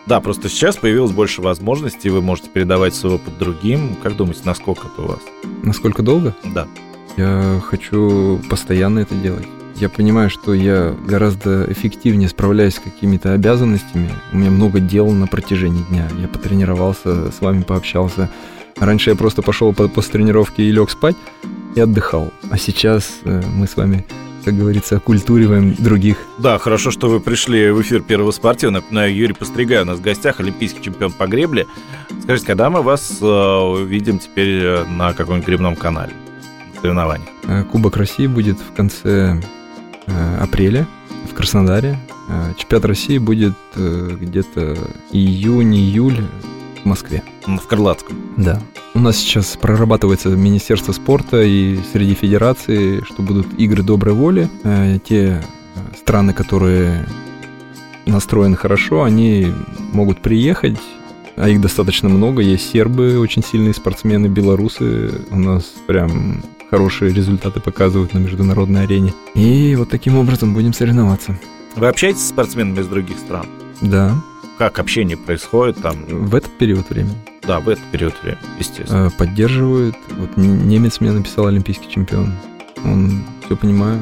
Да, 0.05 0.21
просто 0.21 0.47
сейчас 0.47 0.77
появилось 0.77 1.11
больше 1.11 1.41
возможностей, 1.41 2.09
вы 2.09 2.21
можете 2.21 2.49
передавать 2.51 2.95
свой 2.95 3.15
опыт 3.15 3.37
другим. 3.37 3.97
Как 4.01 4.15
думаете, 4.15 4.41
насколько 4.45 4.87
это 4.87 5.01
у 5.01 5.07
вас? 5.07 5.19
Насколько 5.61 6.03
долго? 6.03 6.33
Да. 6.45 6.67
Я 7.17 7.61
хочу 7.69 8.39
постоянно 8.49 8.99
это 8.99 9.13
делать. 9.15 9.45
Я 9.83 9.89
понимаю, 9.89 10.29
что 10.29 10.53
я 10.53 10.95
гораздо 11.05 11.69
эффективнее 11.69 12.29
справляюсь 12.29 12.75
с 12.75 12.79
какими-то 12.79 13.33
обязанностями. 13.33 14.09
У 14.31 14.37
меня 14.37 14.49
много 14.49 14.79
дел 14.79 15.11
на 15.11 15.27
протяжении 15.27 15.83
дня. 15.83 16.07
Я 16.17 16.29
потренировался, 16.29 17.31
с 17.33 17.41
вами 17.41 17.63
пообщался. 17.63 18.29
Раньше 18.77 19.09
я 19.09 19.17
просто 19.17 19.41
пошел 19.41 19.73
после 19.73 20.11
тренировки 20.13 20.61
и 20.61 20.71
лег 20.71 20.89
спать 20.89 21.17
и 21.75 21.81
отдыхал. 21.81 22.31
А 22.49 22.57
сейчас 22.57 23.11
э, 23.25 23.41
мы 23.53 23.67
с 23.67 23.75
вами 23.75 24.05
как 24.45 24.57
говорится, 24.57 24.97
окультуриваем 24.97 25.73
других. 25.79 26.17
Да, 26.37 26.57
хорошо, 26.57 26.91
что 26.91 27.07
вы 27.07 27.21
пришли 27.21 27.71
в 27.71 27.81
эфир 27.81 28.01
Первого 28.01 28.31
спортивного. 28.31 28.81
Напоминаю, 28.81 29.15
Юрий 29.15 29.33
Постригай 29.33 29.83
у 29.83 29.85
нас 29.85 29.99
в 29.99 30.01
гостях, 30.01 30.41
олимпийский 30.41 30.81
чемпион 30.81 31.13
по 31.13 31.27
гребле. 31.27 31.65
Скажите, 32.23 32.47
когда 32.47 32.69
мы 32.69 32.81
вас 32.81 33.19
э, 33.21 33.25
увидим 33.25 34.19
теперь 34.19 34.63
э, 34.63 34.85
на 34.85 35.13
каком-нибудь 35.13 35.47
гребном 35.47 35.77
канале? 35.77 36.13
соревнованиях? 36.83 37.29
Э, 37.47 37.63
Кубок 37.63 37.97
России 37.97 38.27
будет 38.27 38.59
в 38.59 38.73
конце 38.75 39.41
апреля 40.07 40.87
в 41.29 41.33
Краснодаре. 41.33 41.99
Э, 42.29 42.53
чемпионат 42.57 42.85
России 42.85 43.17
будет 43.17 43.55
где-то 43.75 44.77
июнь-июль 45.11 46.25
в 46.83 46.85
Москве. 46.85 47.23
В 47.45 47.67
Крылатском? 47.67 48.17
Да. 48.37 48.61
У 48.93 48.99
нас 48.99 49.17
сейчас 49.17 49.57
прорабатывается 49.59 50.29
Министерство 50.29 50.91
спорта 50.91 51.41
и 51.41 51.79
среди 51.91 52.13
федерации, 52.13 53.01
что 53.03 53.21
будут 53.21 53.47
игры 53.57 53.83
доброй 53.83 54.13
воли. 54.13 54.49
Те 55.03 55.43
страны, 55.97 56.33
которые 56.33 57.07
настроены 58.05 58.55
хорошо, 58.55 59.03
они 59.03 59.47
могут 59.93 60.21
приехать, 60.21 60.77
а 61.35 61.49
их 61.49 61.61
достаточно 61.61 62.09
много. 62.09 62.41
Есть 62.41 62.69
сербы, 62.69 63.17
очень 63.17 63.43
сильные 63.43 63.73
спортсмены, 63.73 64.27
белорусы. 64.27 65.21
У 65.31 65.37
нас 65.37 65.73
прям 65.87 66.43
хорошие 66.73 67.13
результаты 67.13 67.59
показывают 67.59 68.15
на 68.15 68.17
международной 68.17 68.85
арене. 68.85 69.13
И 69.35 69.75
вот 69.75 69.89
таким 69.89 70.17
образом 70.17 70.55
будем 70.55 70.73
соревноваться. 70.73 71.37
Вы 71.75 71.87
общаетесь 71.87 72.21
с 72.21 72.29
спортсменами 72.29 72.79
из 72.79 72.87
других 72.87 73.19
стран? 73.19 73.45
Да. 73.81 74.15
Как 74.57 74.79
общение 74.79 75.15
происходит 75.15 75.79
там? 75.83 76.03
В 76.07 76.33
этот 76.33 76.57
период 76.57 76.89
времени. 76.89 77.15
Да, 77.43 77.59
в 77.59 77.69
этот 77.69 77.83
период 77.91 78.15
времени, 78.23 78.41
естественно. 78.57 79.05
Э, 79.05 79.09
поддерживают. 79.15 79.95
Вот 80.17 80.35
немец 80.35 80.99
мне 80.99 81.11
написал 81.11 81.45
олимпийский 81.45 81.91
чемпион. 81.91 82.33
Он 82.83 83.21
все 83.45 83.55
понимаю. 83.55 83.99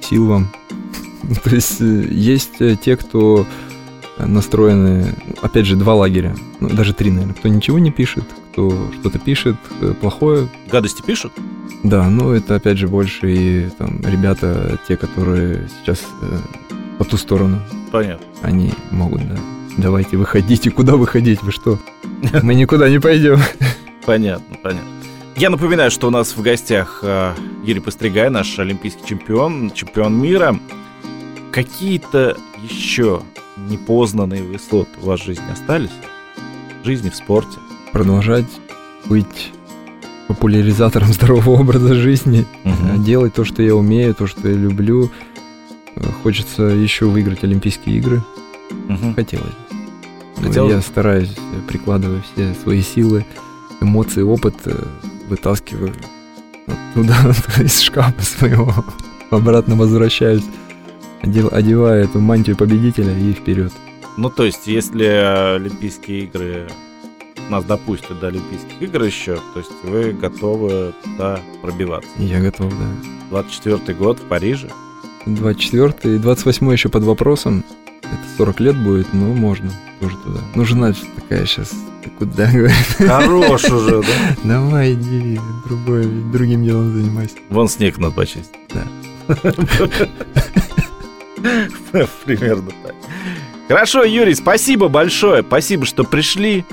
Сил 0.00 0.26
вам. 0.26 0.50
То 1.44 1.54
есть 1.54 1.82
э, 1.82 2.08
есть 2.10 2.62
э, 2.62 2.76
те, 2.82 2.96
кто 2.96 3.46
настроены, 4.16 5.14
опять 5.42 5.66
же, 5.66 5.76
два 5.76 5.94
лагеря, 5.94 6.34
ну, 6.60 6.70
даже 6.70 6.94
три, 6.94 7.10
наверное. 7.10 7.34
Кто 7.34 7.48
ничего 7.48 7.78
не 7.78 7.90
пишет, 7.90 8.24
кто 8.52 8.90
что-то 9.00 9.18
пишет 9.18 9.56
плохое. 10.00 10.48
Гадости 10.70 11.02
пишут? 11.02 11.32
Да, 11.82 12.08
ну 12.08 12.32
это 12.32 12.56
опять 12.56 12.78
же 12.78 12.88
больше 12.88 13.32
и 13.32 13.68
там 13.78 14.00
ребята, 14.04 14.78
те, 14.86 14.96
которые 14.96 15.68
сейчас 15.80 16.04
э, 16.20 16.38
по 16.98 17.04
ту 17.04 17.16
сторону. 17.16 17.60
Понятно. 17.90 18.26
Они 18.42 18.72
могут, 18.90 19.26
да. 19.26 19.38
Давайте 19.78 20.16
выходите. 20.16 20.70
Куда 20.70 20.96
выходить? 20.96 21.42
Вы 21.42 21.52
что? 21.52 21.78
Мы 22.42 22.54
никуда 22.54 22.90
не 22.90 22.98
пойдем. 22.98 23.38
Понятно, 24.04 24.56
понятно. 24.62 24.88
Я 25.36 25.48
напоминаю, 25.48 25.90
что 25.90 26.08
у 26.08 26.10
нас 26.10 26.36
в 26.36 26.42
гостях 26.42 27.00
э, 27.02 27.32
Юрий 27.64 27.80
Постригай, 27.80 28.28
наш 28.28 28.58
олимпийский 28.58 29.06
чемпион, 29.06 29.70
чемпион 29.70 30.20
мира. 30.20 30.58
Какие-то 31.50 32.36
еще 32.62 33.22
непознанные 33.56 34.42
высоты 34.42 34.90
у 35.02 35.06
вас 35.06 35.20
в 35.20 35.24
жизни 35.24 35.50
остались? 35.50 35.90
В 36.82 36.86
жизни, 36.86 37.08
в 37.08 37.16
спорте? 37.16 37.58
Продолжать 37.92 38.46
быть 39.06 39.52
популяризатором 40.28 41.08
здорового 41.12 41.60
образа 41.60 41.94
жизни, 41.94 42.46
угу. 42.64 43.02
делать 43.02 43.34
то, 43.34 43.44
что 43.44 43.62
я 43.62 43.74
умею, 43.74 44.14
то, 44.14 44.26
что 44.26 44.48
я 44.48 44.54
люблю. 44.54 45.10
Э, 45.96 46.04
хочется 46.22 46.62
еще 46.62 47.06
выиграть 47.06 47.42
Олимпийские 47.42 47.96
игры. 47.96 48.22
Угу. 48.88 49.14
Хотелось 49.16 49.46
бы. 49.46 50.46
Хотелось... 50.46 50.72
Я 50.72 50.80
стараюсь, 50.80 51.34
прикладываю 51.68 52.22
все 52.22 52.54
свои 52.54 52.80
силы, 52.82 53.26
эмоции, 53.80 54.22
опыт, 54.22 54.54
э, 54.64 54.74
вытаскиваю 55.28 55.92
туда, 56.94 57.16
из 57.58 57.80
шкафа 57.80 58.22
своего, 58.22 58.72
обратно 59.30 59.74
возвращаюсь, 59.76 60.44
одеваю 61.22 62.04
эту 62.04 62.20
мантию 62.20 62.56
победителя 62.56 63.16
и 63.16 63.32
вперед. 63.32 63.72
Ну, 64.16 64.30
то 64.30 64.44
есть, 64.44 64.66
если 64.66 65.04
Олимпийские 65.56 66.24
игры 66.24 66.68
нас 67.50 67.64
допустят 67.64 68.20
до 68.20 68.28
Олимпийских 68.28 68.80
игр 68.80 69.02
еще, 69.02 69.36
то 69.36 69.58
есть 69.58 69.70
вы 69.82 70.12
готовы 70.12 70.94
туда 71.04 71.40
пробиваться? 71.62 72.08
Я 72.18 72.40
готов, 72.40 72.72
да. 72.78 72.86
24-й 73.38 73.94
год 73.94 74.18
в 74.18 74.22
Париже? 74.22 74.68
24-й, 75.26 76.18
28-й 76.18 76.72
еще 76.72 76.88
под 76.88 77.04
вопросом. 77.04 77.64
Это 78.02 78.18
40 78.38 78.60
лет 78.60 78.82
будет, 78.82 79.12
но 79.12 79.26
можно 79.34 79.70
тоже 80.00 80.16
туда. 80.24 80.40
Ну, 80.54 80.64
жена 80.64 80.92
такая 81.14 81.44
сейчас, 81.46 81.70
ты 82.02 82.10
куда, 82.10 82.46
говорит? 82.52 82.76
Хорош 82.98 83.64
уже, 83.64 84.02
да? 84.02 84.36
Давай, 84.44 84.94
иди, 84.94 85.38
другой, 85.68 86.06
другим 86.06 86.64
делом 86.64 86.92
занимайся. 86.92 87.36
Вон 87.50 87.68
снег 87.68 87.98
надо 87.98 88.14
почистить. 88.14 88.50
Да. 88.72 88.86
Примерно 92.24 92.70
так. 92.82 92.94
Хорошо, 93.68 94.02
Юрий, 94.02 94.34
спасибо 94.34 94.88
большое. 94.88 95.42
Спасибо, 95.42 95.86
что 95.86 96.02
пришли 96.02 96.64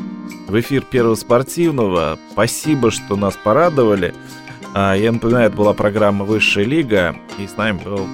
в 0.47 0.59
эфир 0.59 0.83
Первого 0.83 1.15
спортивного. 1.15 2.17
Спасибо, 2.31 2.91
что 2.91 3.15
нас 3.15 3.35
порадовали. 3.35 4.13
А, 4.73 4.95
я 4.95 5.11
напоминаю, 5.11 5.47
это 5.47 5.57
была 5.57 5.73
программа 5.73 6.25
«Высшая 6.25 6.65
лига», 6.65 7.15
и 7.37 7.47
с 7.47 7.57
нами 7.57 7.79
был 7.83 8.07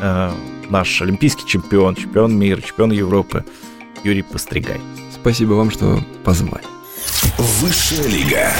э, 0.00 0.30
наш 0.68 1.02
олимпийский 1.02 1.46
чемпион, 1.46 1.94
чемпион 1.94 2.36
мира, 2.36 2.60
чемпион 2.60 2.90
Европы 2.92 3.44
Юрий 4.04 4.22
Постригай. 4.22 4.80
Спасибо 5.12 5.52
вам, 5.52 5.70
что 5.70 6.00
позвали. 6.24 6.64
Высшая 7.38 8.06
лига. 8.08 8.52